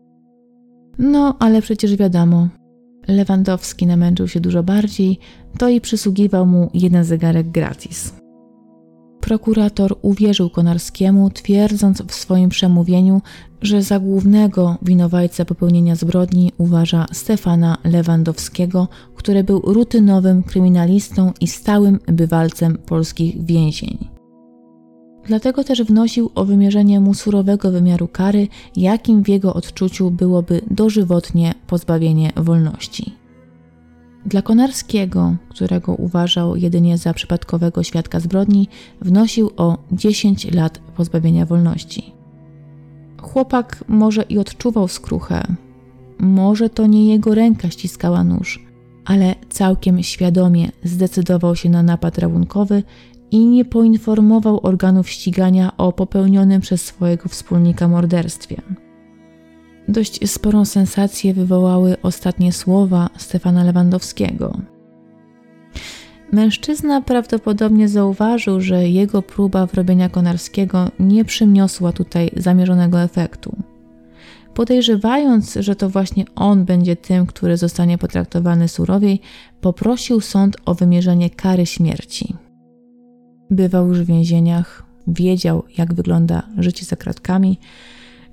No, 0.99 1.35
ale 1.39 1.61
przecież 1.61 1.95
wiadomo, 1.95 2.47
Lewandowski 3.07 3.87
namęczył 3.87 4.27
się 4.27 4.39
dużo 4.39 4.63
bardziej, 4.63 5.19
to 5.57 5.69
i 5.69 5.81
przysługiwał 5.81 6.45
mu 6.45 6.69
jeden 6.73 7.03
zegarek 7.03 7.49
gratis. 7.49 8.13
Prokurator 9.21 9.95
uwierzył 10.01 10.49
Konarskiemu, 10.49 11.29
twierdząc 11.29 12.01
w 12.01 12.13
swoim 12.13 12.49
przemówieniu, 12.49 13.21
że 13.61 13.81
za 13.81 13.99
głównego 13.99 14.77
winowajcę 14.81 15.45
popełnienia 15.45 15.95
zbrodni 15.95 16.51
uważa 16.57 17.05
Stefana 17.11 17.77
Lewandowskiego, 17.83 18.87
który 19.15 19.43
był 19.43 19.61
rutynowym 19.61 20.43
kryminalistą 20.43 21.31
i 21.41 21.47
stałym 21.47 21.99
bywalcem 22.07 22.77
polskich 22.77 23.45
więzień. 23.45 24.12
Dlatego 25.25 25.63
też 25.63 25.83
wnosił 25.83 26.31
o 26.35 26.45
wymierzenie 26.45 26.99
mu 26.99 27.13
surowego 27.13 27.71
wymiaru 27.71 28.07
kary, 28.07 28.47
jakim 28.75 29.23
w 29.23 29.27
jego 29.27 29.53
odczuciu 29.53 30.11
byłoby 30.11 30.61
dożywotnie 30.71 31.53
pozbawienie 31.67 32.31
wolności. 32.35 33.13
Dla 34.25 34.41
Konarskiego, 34.41 35.35
którego 35.49 35.95
uważał 35.95 36.55
jedynie 36.55 36.97
za 36.97 37.13
przypadkowego 37.13 37.83
świadka 37.83 38.19
zbrodni, 38.19 38.67
wnosił 39.01 39.51
o 39.57 39.77
10 39.91 40.51
lat 40.51 40.79
pozbawienia 40.95 41.45
wolności. 41.45 42.13
Chłopak 43.21 43.83
może 43.87 44.21
i 44.21 44.37
odczuwał 44.37 44.87
skruchę, 44.87 45.43
może 46.19 46.69
to 46.69 46.87
nie 46.87 47.07
jego 47.07 47.35
ręka 47.35 47.69
ściskała 47.69 48.23
nóż, 48.23 48.65
ale 49.05 49.35
całkiem 49.49 50.03
świadomie 50.03 50.71
zdecydował 50.83 51.55
się 51.55 51.69
na 51.69 51.83
napad 51.83 52.17
rabunkowy 52.17 52.83
i 53.33 53.45
nie 53.45 53.65
poinformował 53.65 54.59
organów 54.63 55.09
ścigania 55.09 55.77
o 55.77 55.91
popełnionym 55.91 56.61
przez 56.61 56.85
swojego 56.85 57.29
wspólnika 57.29 57.87
morderstwie. 57.87 58.61
Dość 59.87 60.29
sporą 60.29 60.65
sensację 60.65 61.33
wywołały 61.33 62.01
ostatnie 62.01 62.51
słowa 62.51 63.09
Stefana 63.17 63.63
Lewandowskiego. 63.63 64.57
Mężczyzna 66.31 67.01
prawdopodobnie 67.01 67.87
zauważył, 67.87 68.61
że 68.61 68.89
jego 68.89 69.21
próba 69.21 69.65
wrobienia 69.65 70.09
Konarskiego 70.09 70.91
nie 70.99 71.25
przyniosła 71.25 71.91
tutaj 71.91 72.29
zamierzonego 72.37 73.01
efektu. 73.01 73.55
Podejrzewając, 74.53 75.53
że 75.53 75.75
to 75.75 75.89
właśnie 75.89 76.25
on 76.35 76.65
będzie 76.65 76.95
tym, 76.95 77.25
który 77.25 77.57
zostanie 77.57 77.97
potraktowany 77.97 78.67
surowiej, 78.67 79.21
poprosił 79.61 80.21
sąd 80.21 80.57
o 80.65 80.75
wymierzenie 80.75 81.29
kary 81.29 81.65
śmierci. 81.65 82.35
Bywał 83.53 83.87
już 83.87 83.99
w 83.99 84.05
więzieniach, 84.05 84.83
wiedział, 85.07 85.63
jak 85.77 85.93
wygląda 85.93 86.43
życie 86.57 86.85
za 86.85 86.95
kratkami, 86.95 87.59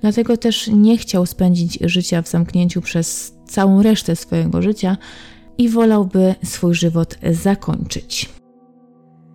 dlatego 0.01 0.37
też 0.37 0.67
nie 0.67 0.97
chciał 0.97 1.25
spędzić 1.25 1.79
życia 1.81 2.21
w 2.21 2.29
zamknięciu 2.29 2.81
przez 2.81 3.35
całą 3.45 3.83
resztę 3.83 4.15
swojego 4.15 4.61
życia 4.61 4.97
i 5.57 5.69
wolałby 5.69 6.35
swój 6.43 6.73
żywot 6.73 7.17
zakończyć. 7.31 8.29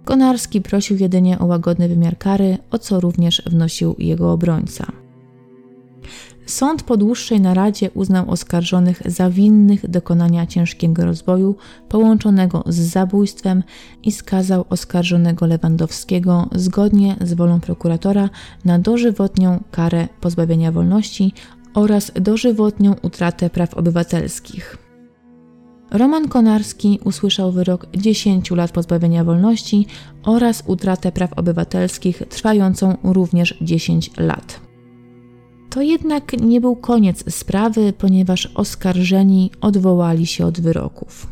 Konarski 0.05 0.61
prosił 0.61 0.97
jedynie 0.97 1.39
o 1.39 1.47
łagodny 1.47 1.89
wymiar 1.89 2.19
kary, 2.19 2.59
o 2.71 2.79
co 2.79 3.01
również 3.01 3.43
wnosił 3.47 3.95
jego 3.99 4.33
obrońca. 4.33 4.93
Sąd 6.47 6.83
po 6.83 6.97
dłuższej 6.97 7.41
naradzie 7.41 7.91
uznał 7.91 8.31
oskarżonych 8.31 9.03
za 9.07 9.31
winnych 9.31 9.91
dokonania 9.91 10.47
ciężkiego 10.47 11.05
rozboju 11.05 11.57
połączonego 11.89 12.65
z 12.67 12.77
zabójstwem 12.77 13.63
i 14.03 14.13
skazał 14.13 14.65
oskarżonego 14.69 15.47
Lewandowskiego 15.47 16.49
zgodnie 16.55 17.17
z 17.21 17.35
wolą 17.35 17.61
prokuratora 17.61 18.31
na 18.65 18.79
dożywotnią 18.79 19.65
karę 19.71 20.09
pozbawienia 20.21 20.73
wolności 20.73 21.33
oraz 21.75 22.13
dożywotnią 22.15 22.95
utratę 23.03 23.51
praw 23.51 23.75
obywatelskich. 23.75 24.77
Roman 25.91 26.29
Konarski 26.29 27.01
usłyszał 27.05 27.53
wyrok 27.53 27.87
10 27.97 28.51
lat 28.51 28.73
pozbawienia 28.73 29.25
wolności 29.25 29.87
oraz 30.25 30.63
utratę 30.67 31.13
praw 31.13 31.33
obywatelskich 31.33 32.23
trwającą 32.29 32.97
również 33.05 33.55
10 33.61 34.11
lat. 34.17 34.66
To 35.77 35.83
jednak 35.83 36.33
nie 36.33 36.61
był 36.61 36.77
koniec 36.77 37.35
sprawy, 37.35 37.93
ponieważ 37.93 38.47
oskarżeni 38.55 39.51
odwołali 39.61 40.27
się 40.27 40.47
od 40.47 40.61
wyroków. 40.61 41.27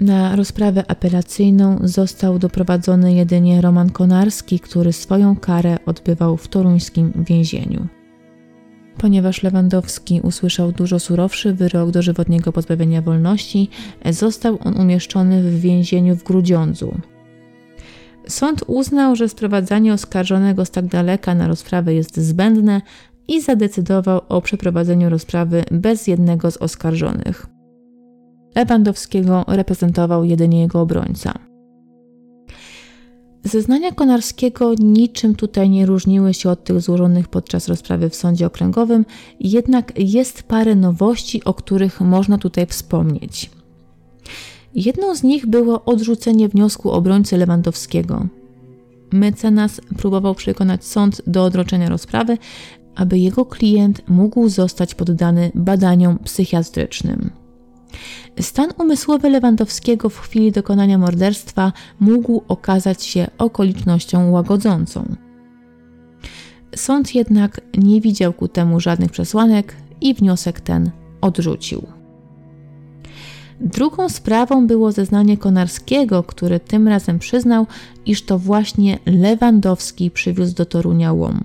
Na 0.00 0.36
rozprawę 0.36 0.84
apelacyjną 0.90 1.78
został 1.82 2.38
doprowadzony 2.38 3.14
jedynie 3.14 3.60
Roman 3.60 3.90
Konarski, 3.90 4.60
który 4.60 4.92
swoją 4.92 5.36
karę 5.36 5.76
odbywał 5.86 6.36
w 6.36 6.48
toruńskim 6.48 7.12
więzieniu. 7.28 7.86
Ponieważ 8.98 9.42
Lewandowski 9.42 10.20
usłyszał 10.20 10.72
dużo 10.72 10.98
surowszy 10.98 11.54
wyrok 11.54 11.90
dożywotniego 11.90 12.52
pozbawienia 12.52 13.02
wolności, 13.02 13.68
został 14.10 14.58
on 14.64 14.80
umieszczony 14.80 15.42
w 15.42 15.60
więzieniu 15.60 16.16
w 16.16 16.24
Grudziądzu. 16.24 16.94
Sąd 18.28 18.64
uznał, 18.66 19.16
że 19.16 19.28
sprowadzanie 19.28 19.92
oskarżonego 19.92 20.64
z 20.64 20.70
tak 20.70 20.86
daleka 20.86 21.34
na 21.34 21.48
rozprawę 21.48 21.94
jest 21.94 22.16
zbędne, 22.16 22.80
i 23.28 23.40
zadecydował 23.40 24.20
o 24.28 24.40
przeprowadzeniu 24.40 25.10
rozprawy 25.10 25.64
bez 25.70 26.06
jednego 26.06 26.50
z 26.50 26.56
oskarżonych. 26.56 27.46
Lewandowskiego 28.54 29.44
reprezentował 29.48 30.24
jedynie 30.24 30.60
jego 30.60 30.80
obrońca. 30.80 31.34
Zeznania 33.44 33.92
Konarskiego 33.92 34.74
niczym 34.78 35.34
tutaj 35.34 35.70
nie 35.70 35.86
różniły 35.86 36.34
się 36.34 36.50
od 36.50 36.64
tych 36.64 36.80
złożonych 36.80 37.28
podczas 37.28 37.68
rozprawy 37.68 38.10
w 38.10 38.14
sądzie 38.14 38.46
okręgowym, 38.46 39.04
jednak 39.40 39.92
jest 39.98 40.42
parę 40.42 40.74
nowości, 40.74 41.44
o 41.44 41.54
których 41.54 42.00
można 42.00 42.38
tutaj 42.38 42.66
wspomnieć. 42.66 43.50
Jedną 44.74 45.14
z 45.14 45.22
nich 45.22 45.46
było 45.46 45.84
odrzucenie 45.84 46.48
wniosku 46.48 46.90
obrońcy 46.90 47.36
Lewandowskiego. 47.36 48.26
Mecenas 49.12 49.80
próbował 49.96 50.34
przekonać 50.34 50.84
sąd 50.84 51.22
do 51.26 51.44
odroczenia 51.44 51.88
rozprawy, 51.88 52.38
aby 52.96 53.18
jego 53.18 53.44
klient 53.44 54.02
mógł 54.08 54.48
zostać 54.48 54.94
poddany 54.94 55.50
badaniom 55.54 56.18
psychiatrycznym. 56.18 57.30
Stan 58.40 58.70
umysłowy 58.78 59.30
Lewandowskiego 59.30 60.08
w 60.08 60.18
chwili 60.18 60.52
dokonania 60.52 60.98
morderstwa 60.98 61.72
mógł 62.00 62.42
okazać 62.48 63.04
się 63.04 63.26
okolicznością 63.38 64.30
łagodzącą. 64.30 65.16
Sąd 66.76 67.14
jednak 67.14 67.60
nie 67.78 68.00
widział 68.00 68.32
ku 68.32 68.48
temu 68.48 68.80
żadnych 68.80 69.10
przesłanek 69.10 69.76
i 70.00 70.14
wniosek 70.14 70.60
ten 70.60 70.90
odrzucił. 71.20 71.82
Drugą 73.60 74.08
sprawą 74.08 74.66
było 74.66 74.92
zeznanie 74.92 75.36
Konarskiego, 75.36 76.22
który 76.22 76.60
tym 76.60 76.88
razem 76.88 77.18
przyznał, 77.18 77.66
iż 78.06 78.22
to 78.22 78.38
właśnie 78.38 78.98
Lewandowski 79.06 80.10
przywiózł 80.10 80.54
do 80.54 80.66
Torunia 80.66 81.12
łom. 81.12 81.40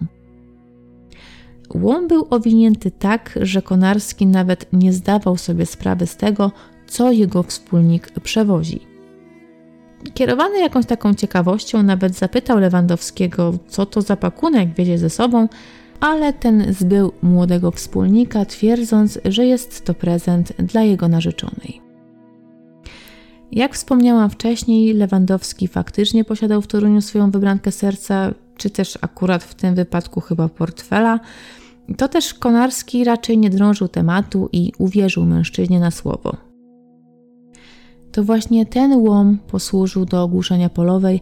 Łom 1.75 2.07
był 2.07 2.27
owinięty 2.29 2.91
tak, 2.91 3.39
że 3.41 3.61
Konarski 3.61 4.27
nawet 4.27 4.65
nie 4.73 4.93
zdawał 4.93 5.37
sobie 5.37 5.65
sprawy 5.65 6.07
z 6.07 6.15
tego, 6.15 6.51
co 6.87 7.11
jego 7.11 7.43
wspólnik 7.43 8.19
przewozi. 8.19 8.79
Kierowany 10.13 10.59
jakąś 10.59 10.85
taką 10.85 11.13
ciekawością, 11.13 11.83
nawet 11.83 12.15
zapytał 12.15 12.59
Lewandowskiego, 12.59 13.53
co 13.67 13.85
to 13.85 14.01
za 14.01 14.15
pakunek 14.15 14.73
wiezie 14.73 14.97
ze 14.97 15.09
sobą, 15.09 15.47
ale 15.99 16.33
ten 16.33 16.73
zbył 16.73 17.11
młodego 17.21 17.71
wspólnika, 17.71 18.45
twierdząc, 18.45 19.19
że 19.25 19.45
jest 19.45 19.85
to 19.85 19.93
prezent 19.93 20.53
dla 20.57 20.81
jego 20.81 21.07
narzeczonej. 21.07 21.81
Jak 23.51 23.73
wspomniałam 23.73 24.29
wcześniej, 24.29 24.93
Lewandowski 24.93 25.67
faktycznie 25.67 26.23
posiadał 26.23 26.61
w 26.61 26.67
Toruniu 26.67 27.01
swoją 27.01 27.31
wybrankę 27.31 27.71
serca, 27.71 28.33
czy 28.57 28.69
też 28.69 28.97
akurat 29.01 29.43
w 29.43 29.55
tym 29.55 29.75
wypadku 29.75 30.21
chyba 30.21 30.49
portfela, 30.49 31.19
to 31.97 32.07
też 32.07 32.33
Konarski 32.33 33.03
raczej 33.03 33.37
nie 33.37 33.49
drążył 33.49 33.87
tematu 33.87 34.49
i 34.51 34.71
uwierzył 34.77 35.25
mężczyźnie 35.25 35.79
na 35.79 35.91
słowo. 35.91 36.37
To 38.11 38.23
właśnie 38.23 38.65
ten 38.65 38.93
łom 38.93 39.37
posłużył 39.47 40.05
do 40.05 40.23
ogłuszenia 40.23 40.69
polowej, 40.69 41.21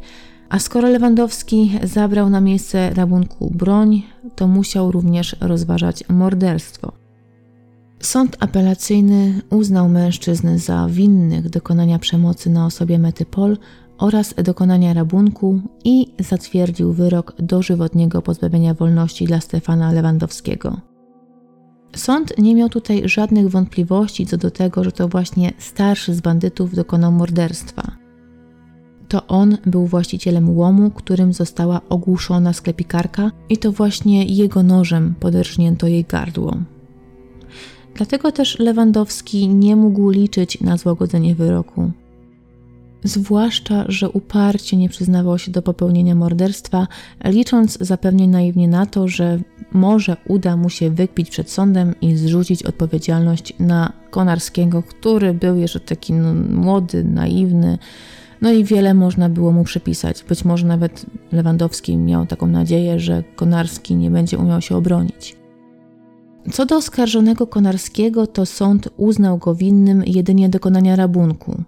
a 0.50 0.60
skoro 0.60 0.90
Lewandowski 0.90 1.72
zabrał 1.84 2.30
na 2.30 2.42
miejsce 2.42 2.94
rabunku 2.94 3.52
broń, 3.56 4.04
to 4.36 4.48
musiał 4.48 4.92
również 4.92 5.36
rozważać 5.42 6.04
morderstwo. 6.10 6.92
Sąd 8.00 8.38
apelacyjny 8.40 9.42
uznał 9.50 9.90
mężczyzn 9.90 10.58
za 10.58 10.88
winnych 10.90 11.50
dokonania 11.50 12.00
przemocy 12.00 12.50
na 12.50 12.66
osobie 12.66 13.00
Metypol 13.00 13.58
oraz 14.00 14.34
dokonania 14.34 14.94
rabunku 14.94 15.60
i 15.86 16.14
zatwierdził 16.20 16.94
wyrok 16.94 17.36
dożywotniego 17.40 18.22
pozbawienia 18.22 18.74
wolności 18.74 19.26
dla 19.26 19.42
Stefana 19.42 19.92
Lewandowskiego. 19.92 20.78
Sąd 21.96 22.38
nie 22.38 22.56
miał 22.56 22.70
tutaj 22.70 23.02
żadnych 23.06 23.50
wątpliwości 23.50 24.26
co 24.26 24.38
do 24.38 24.52
tego, 24.52 24.84
że 24.84 24.92
to 24.92 25.08
właśnie 25.08 25.54
starszy 25.58 26.14
z 26.14 26.22
bandytów 26.22 26.76
dokonał 26.76 27.12
morderstwa. 27.12 27.92
To 29.08 29.28
on 29.28 29.58
był 29.66 29.86
właścicielem 29.86 30.58
łomu, 30.58 30.92
którym 30.92 31.34
została 31.34 31.82
ogłuszona 31.90 32.54
sklepikarka, 32.54 33.32
i 33.50 33.58
to 33.58 33.72
właśnie 33.72 34.26
jego 34.26 34.64
nożem 34.64 35.16
poderżnięto 35.20 35.88
jej 35.88 36.04
gardło. 36.04 36.58
Dlatego 37.96 38.32
też 38.32 38.60
Lewandowski 38.60 39.48
nie 39.48 39.76
mógł 39.76 40.10
liczyć 40.10 40.62
na 40.62 40.78
złagodzenie 40.78 41.36
wyroku. 41.36 41.92
Zwłaszcza, 43.04 43.86
że 43.88 44.10
uparcie 44.10 44.78
nie 44.78 44.90
przyznawał 44.90 45.40
się 45.40 45.52
do 45.52 45.62
popełnienia 45.62 46.16
morderstwa, 46.16 46.88
licząc 47.26 47.78
zapewne 47.82 48.28
naiwnie 48.28 48.68
na 48.68 48.86
to, 48.86 49.08
że 49.08 49.40
może 49.72 50.18
uda 50.28 50.58
mu 50.58 50.70
się 50.70 50.90
wykpić 50.90 51.30
przed 51.30 51.52
sądem 51.52 51.96
i 52.02 52.16
zrzucić 52.16 52.64
odpowiedzialność 52.64 53.54
na 53.60 53.94
Konarskiego, 54.10 54.84
który 54.84 55.34
był 55.34 55.56
jeszcze 55.56 55.80
taki 55.80 56.14
no, 56.14 56.34
młody, 56.34 57.04
naiwny. 57.04 57.78
No 58.42 58.52
i 58.52 58.64
wiele 58.64 58.94
można 58.94 59.30
było 59.30 59.52
mu 59.52 59.64
przypisać. 59.64 60.24
Być 60.24 60.46
może 60.46 60.68
nawet 60.68 61.06
Lewandowski 61.32 61.98
miał 61.98 62.26
taką 62.26 62.48
nadzieję, 62.48 63.00
że 63.00 63.24
Konarski 63.36 63.96
nie 63.96 64.12
będzie 64.12 64.38
umiał 64.38 64.62
się 64.62 64.76
obronić. 64.76 65.36
Co 66.52 66.66
do 66.66 66.76
oskarżonego 66.76 67.48
Konarskiego, 67.48 68.28
to 68.28 68.46
sąd 68.46 68.90
uznał 68.98 69.38
go 69.38 69.56
winnym 69.56 70.04
jedynie 70.06 70.50
dokonania 70.50 70.96
rabunku. 70.96 71.64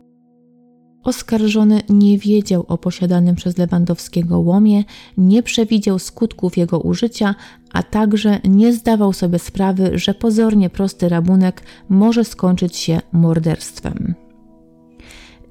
Oskarżony 1.03 1.81
nie 1.89 2.17
wiedział 2.17 2.65
o 2.67 2.77
posiadanym 2.77 3.35
przez 3.35 3.57
Lewandowskiego 3.57 4.39
łomie, 4.39 4.83
nie 5.17 5.43
przewidział 5.43 5.99
skutków 5.99 6.57
jego 6.57 6.79
użycia, 6.79 7.35
a 7.73 7.83
także 7.83 8.39
nie 8.43 8.73
zdawał 8.73 9.13
sobie 9.13 9.39
sprawy, 9.39 9.91
że 9.93 10.13
pozornie 10.13 10.69
prosty 10.69 11.09
rabunek 11.09 11.63
może 11.89 12.25
skończyć 12.25 12.77
się 12.77 13.01
morderstwem. 13.11 14.15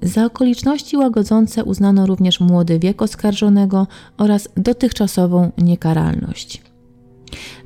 Za 0.01 0.25
okoliczności 0.25 0.97
łagodzące 0.97 1.63
uznano 1.63 2.05
również 2.05 2.39
młody 2.39 2.79
wiek 2.79 3.01
oskarżonego 3.01 3.87
oraz 4.17 4.49
dotychczasową 4.57 5.51
niekaralność. 5.57 6.61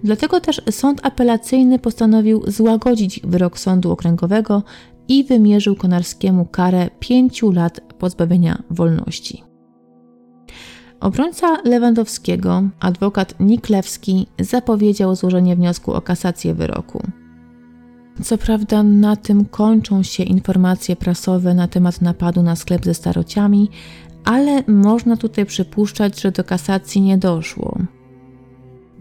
Dlatego 0.04 0.40
też 0.40 0.62
sąd 0.72 1.06
apelacyjny 1.06 1.80
postanowił 1.80 2.44
złagodzić 2.48 3.20
wyrok 3.24 3.60
sądu 3.60 3.92
okręgowego 3.92 4.64
i 5.08 5.24
wymierzył 5.24 5.76
Konarskiemu 5.76 6.46
karę 6.46 6.90
pięciu 7.00 7.52
lat 7.52 7.82
pozbawienia 8.00 8.64
wolności. 8.70 9.44
Obrońca 11.00 11.58
Lewandowskiego, 11.64 12.64
adwokat 12.80 13.40
Niklewski, 13.40 14.28
zapowiedział 14.40 15.16
złożenie 15.16 15.56
wniosku 15.56 15.94
o 15.94 16.02
kasację 16.02 16.54
wyroku. 16.54 17.04
Co 18.24 18.38
prawda, 18.38 18.84
na 18.84 19.16
tym 19.16 19.46
kończą 19.46 20.04
się 20.04 20.24
informacje 20.24 20.96
prasowe 20.96 21.54
na 21.54 21.68
temat 21.68 22.02
napadu 22.02 22.44
na 22.44 22.56
sklep 22.56 22.86
ze 22.86 22.94
starociami, 22.94 23.70
ale 24.24 24.64
można 24.68 25.18
tutaj 25.18 25.46
przypuszczać, 25.46 26.22
że 26.22 26.32
do 26.32 26.44
kasacji 26.44 27.02
nie 27.02 27.18
doszło. 27.18 27.78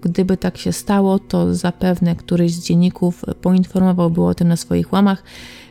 Gdyby 0.00 0.36
tak 0.36 0.59
się 0.59 0.72
stało, 0.72 1.18
to 1.18 1.55
zapewne 1.55 2.16
któryś 2.16 2.52
z 2.52 2.64
dzienników 2.64 3.24
poinformowałby 3.40 4.22
o 4.22 4.34
tym 4.34 4.48
na 4.48 4.57
swoich 4.57 4.92
łamach, 4.92 5.22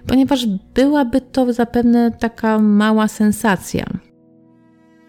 ponieważ 0.08 0.46
byłaby 0.74 1.22
to 1.22 1.54
zapewne 1.54 2.12
taka 2.12 2.60
mała 2.60 3.08
sensacja. 3.08 3.86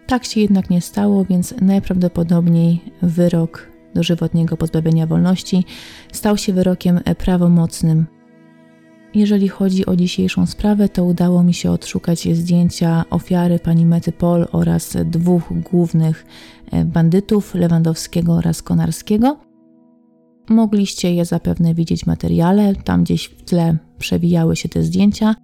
Tak 0.07 0.25
się 0.25 0.41
jednak 0.41 0.69
nie 0.69 0.81
stało, 0.81 1.25
więc 1.25 1.53
najprawdopodobniej 1.61 2.81
wyrok 3.01 3.67
dożywotniego 3.95 4.57
pozbawienia 4.57 5.07
wolności 5.07 5.65
stał 6.11 6.37
się 6.37 6.53
wyrokiem 6.53 6.99
prawomocnym. 7.17 8.05
Jeżeli 9.13 9.47
chodzi 9.47 9.85
o 9.85 9.95
dzisiejszą 9.95 10.45
sprawę, 10.45 10.89
to 10.89 11.03
udało 11.03 11.43
mi 11.43 11.53
się 11.53 11.71
odszukać 11.71 12.35
zdjęcia 12.35 13.05
ofiary 13.09 13.59
pani 13.59 13.85
Mety 13.85 14.11
Pol 14.11 14.47
oraz 14.51 14.97
dwóch 15.05 15.43
głównych 15.61 16.25
bandytów 16.85 17.55
Lewandowskiego 17.55 18.33
oraz 18.33 18.63
Konarskiego. 18.63 19.44
Mogliście 20.49 21.13
je 21.13 21.25
zapewne 21.25 21.73
widzieć 21.73 22.03
w 22.03 22.07
materiale, 22.07 22.75
tam 22.75 23.03
gdzieś 23.03 23.25
w 23.25 23.43
tle 23.43 23.77
przewijały 23.99 24.55
się 24.55 24.69
te 24.69 24.83
zdjęcia. 24.83 25.35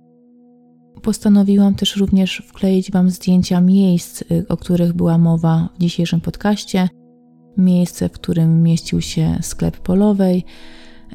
Postanowiłam 1.01 1.75
też 1.75 1.95
również 1.95 2.43
wkleić 2.47 2.91
Wam 2.91 3.09
zdjęcia 3.09 3.61
miejsc, 3.61 4.21
y, 4.21 4.45
o 4.49 4.57
których 4.57 4.93
była 4.93 5.17
mowa 5.17 5.69
w 5.75 5.81
dzisiejszym 5.81 6.21
podcaście. 6.21 6.89
Miejsce, 7.57 8.09
w 8.09 8.11
którym 8.11 8.63
mieścił 8.63 9.01
się 9.01 9.37
sklep 9.41 9.77
polowej 9.77 10.45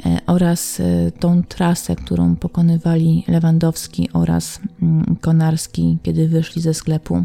e, 0.07 0.19
oraz 0.27 0.81
y, 0.81 1.13
tą 1.21 1.43
trasę, 1.43 1.97
którą 1.97 2.37
pokonywali 2.37 3.25
Lewandowski 3.29 4.09
oraz 4.13 4.61
mm, 4.83 5.17
Konarski, 5.21 5.99
kiedy 6.03 6.29
wyszli 6.29 6.63
ze 6.63 6.75
sklepu. 6.75 7.25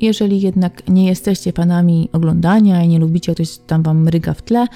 Jeżeli 0.00 0.40
jednak 0.40 0.88
nie 0.88 1.06
jesteście 1.06 1.52
panami 1.52 2.08
oglądania 2.12 2.82
i 2.82 2.88
nie 2.88 2.98
lubicie, 2.98 3.34
ktoś 3.34 3.58
tam 3.58 3.82
wam 3.82 4.02
mryga 4.02 4.34
w 4.34 4.42
tle, 4.42 4.66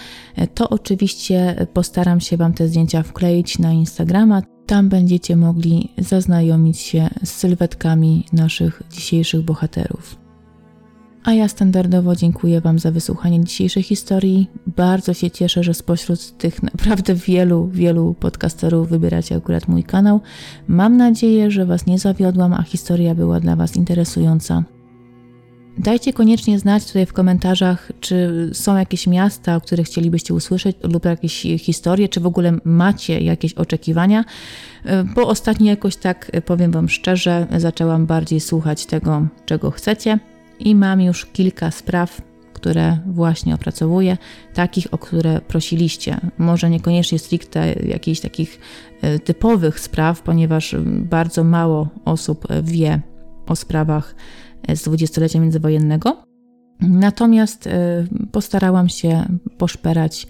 to 0.55 0.69
oczywiście 0.69 1.66
postaram 1.73 2.21
się 2.21 2.37
wam 2.37 2.53
te 2.53 2.69
zdjęcia 2.69 3.03
wkleić 3.03 3.59
na 3.59 3.73
Instagrama. 3.73 4.43
Tam 4.66 4.89
będziecie 4.89 5.37
mogli 5.37 5.89
zaznajomić 5.99 6.79
się 6.79 7.09
z 7.25 7.31
sylwetkami 7.31 8.25
naszych 8.33 8.83
dzisiejszych 8.91 9.43
bohaterów. 9.43 10.16
A 11.25 11.33
ja 11.33 11.49
standardowo 11.49 12.16
dziękuję 12.16 12.61
Wam 12.61 12.79
za 12.79 12.91
wysłuchanie 12.91 13.45
dzisiejszej 13.45 13.83
historii. 13.83 14.51
Bardzo 14.66 15.14
się 15.14 15.31
cieszę, 15.31 15.62
że 15.62 15.75
spośród 15.75 16.39
tych 16.39 16.62
naprawdę 16.62 17.14
wielu, 17.14 17.69
wielu 17.69 18.14
podcasterów 18.14 18.89
wybieracie 18.89 19.37
akurat 19.37 19.69
mój 19.69 19.85
kanał. 19.85 20.21
Mam 20.69 20.97
nadzieję, 20.97 21.51
że 21.51 21.66
Was 21.66 21.87
nie 21.87 21.99
zawiodłam, 21.99 22.53
a 22.53 22.62
historia 22.62 23.14
była 23.14 23.41
dla 23.41 23.57
Was 23.57 23.77
interesująca. 23.77 24.64
Dajcie 25.79 26.12
koniecznie 26.12 26.59
znać 26.59 26.87
tutaj 26.87 27.07
w 27.07 27.12
komentarzach, 27.12 27.93
czy 28.01 28.51
są 28.53 28.76
jakieś 28.76 29.07
miasta, 29.07 29.57
o 29.57 29.61
których 29.61 29.87
chcielibyście 29.87 30.35
usłyszeć, 30.35 30.76
lub 30.83 31.05
jakieś 31.05 31.43
historie, 31.59 32.09
czy 32.09 32.20
w 32.20 32.26
ogóle 32.26 32.59
macie 32.64 33.20
jakieś 33.20 33.55
oczekiwania, 33.55 34.24
bo 35.14 35.29
ostatnio 35.29 35.66
jakoś 35.66 35.97
tak, 35.97 36.31
powiem 36.47 36.72
Wam 36.72 36.89
szczerze, 36.89 37.47
zaczęłam 37.57 38.07
bardziej 38.07 38.41
słuchać 38.41 38.87
tego, 38.87 39.26
czego 39.47 39.70
chcecie 39.70 40.18
i 40.59 40.74
mam 40.74 41.01
już 41.01 41.26
kilka 41.26 41.70
spraw, 41.70 42.22
które 42.53 42.99
właśnie 43.07 43.55
opracowuję, 43.55 44.16
takich, 44.55 44.87
o 44.91 44.99
które 44.99 45.41
prosiliście. 45.41 46.20
Może 46.39 46.70
niekoniecznie 46.70 47.18
stricte 47.18 47.72
jakichś 47.72 48.20
takich 48.20 48.61
e, 49.03 49.18
typowych 49.18 49.81
spraw, 49.81 50.22
ponieważ 50.22 50.76
bardzo 50.87 51.45
mało 51.45 51.89
osób 52.05 52.47
wie 52.62 53.01
o 53.47 53.57
sprawach 53.57 54.14
z 54.75 54.83
dwudziestolecia 54.83 55.41
międzywojennego. 55.41 56.23
Natomiast 56.81 57.67
e, 57.67 58.07
postarałam 58.33 58.89
się 58.89 59.25
poszperać 59.59 60.27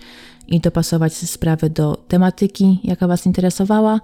i 0.49 0.61
dopasować 0.61 1.15
sprawy 1.15 1.71
do 1.71 1.97
tematyki, 2.09 2.81
jaka 2.85 3.09
Was 3.09 3.27
interesowała, 3.27 4.01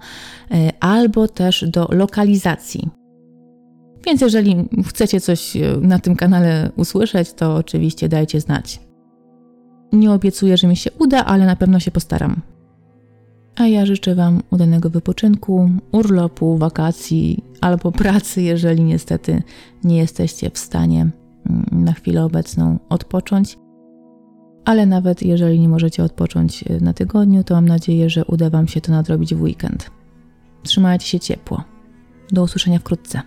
e, 0.51 0.71
albo 0.79 1.27
też 1.27 1.65
do 1.67 1.87
lokalizacji. 1.91 2.89
Więc 4.05 4.21
jeżeli 4.21 4.69
chcecie 4.87 5.21
coś 5.21 5.57
e, 5.57 5.77
na 5.81 5.99
tym 5.99 6.15
kanale 6.15 6.71
usłyszeć, 6.75 7.33
to 7.33 7.55
oczywiście 7.55 8.09
dajcie 8.09 8.41
znać. 8.41 8.79
Nie 9.93 10.11
obiecuję, 10.11 10.57
że 10.57 10.67
mi 10.67 10.75
się 10.75 10.91
uda, 10.99 11.25
ale 11.25 11.45
na 11.45 11.55
pewno 11.55 11.79
się 11.79 11.91
postaram. 11.91 12.41
A 13.55 13.67
ja 13.67 13.85
życzę 13.85 14.15
Wam 14.15 14.41
udanego 14.51 14.89
wypoczynku, 14.89 15.69
urlopu, 15.91 16.57
wakacji 16.57 17.43
albo 17.61 17.91
pracy, 17.91 18.41
jeżeli 18.41 18.83
niestety 18.83 19.43
nie 19.83 19.97
jesteście 19.97 20.49
w 20.49 20.57
stanie 20.57 21.01
mm, 21.01 21.65
na 21.71 21.93
chwilę 21.93 22.25
obecną 22.25 22.79
odpocząć. 22.89 23.57
Ale 24.65 24.85
nawet 24.85 25.21
jeżeli 25.21 25.59
nie 25.59 25.69
możecie 25.69 26.03
odpocząć 26.03 26.63
e, 26.63 26.79
na 26.79 26.93
tygodniu, 26.93 27.43
to 27.43 27.55
mam 27.55 27.67
nadzieję, 27.67 28.09
że 28.09 28.25
uda 28.25 28.49
Wam 28.49 28.67
się 28.67 28.81
to 28.81 28.91
nadrobić 28.91 29.35
w 29.35 29.41
weekend. 29.41 29.91
Trzymajcie 30.63 31.07
się 31.07 31.19
ciepło. 31.19 31.63
Do 32.31 32.43
usłyszenia 32.43 32.79
wkrótce. 32.79 33.21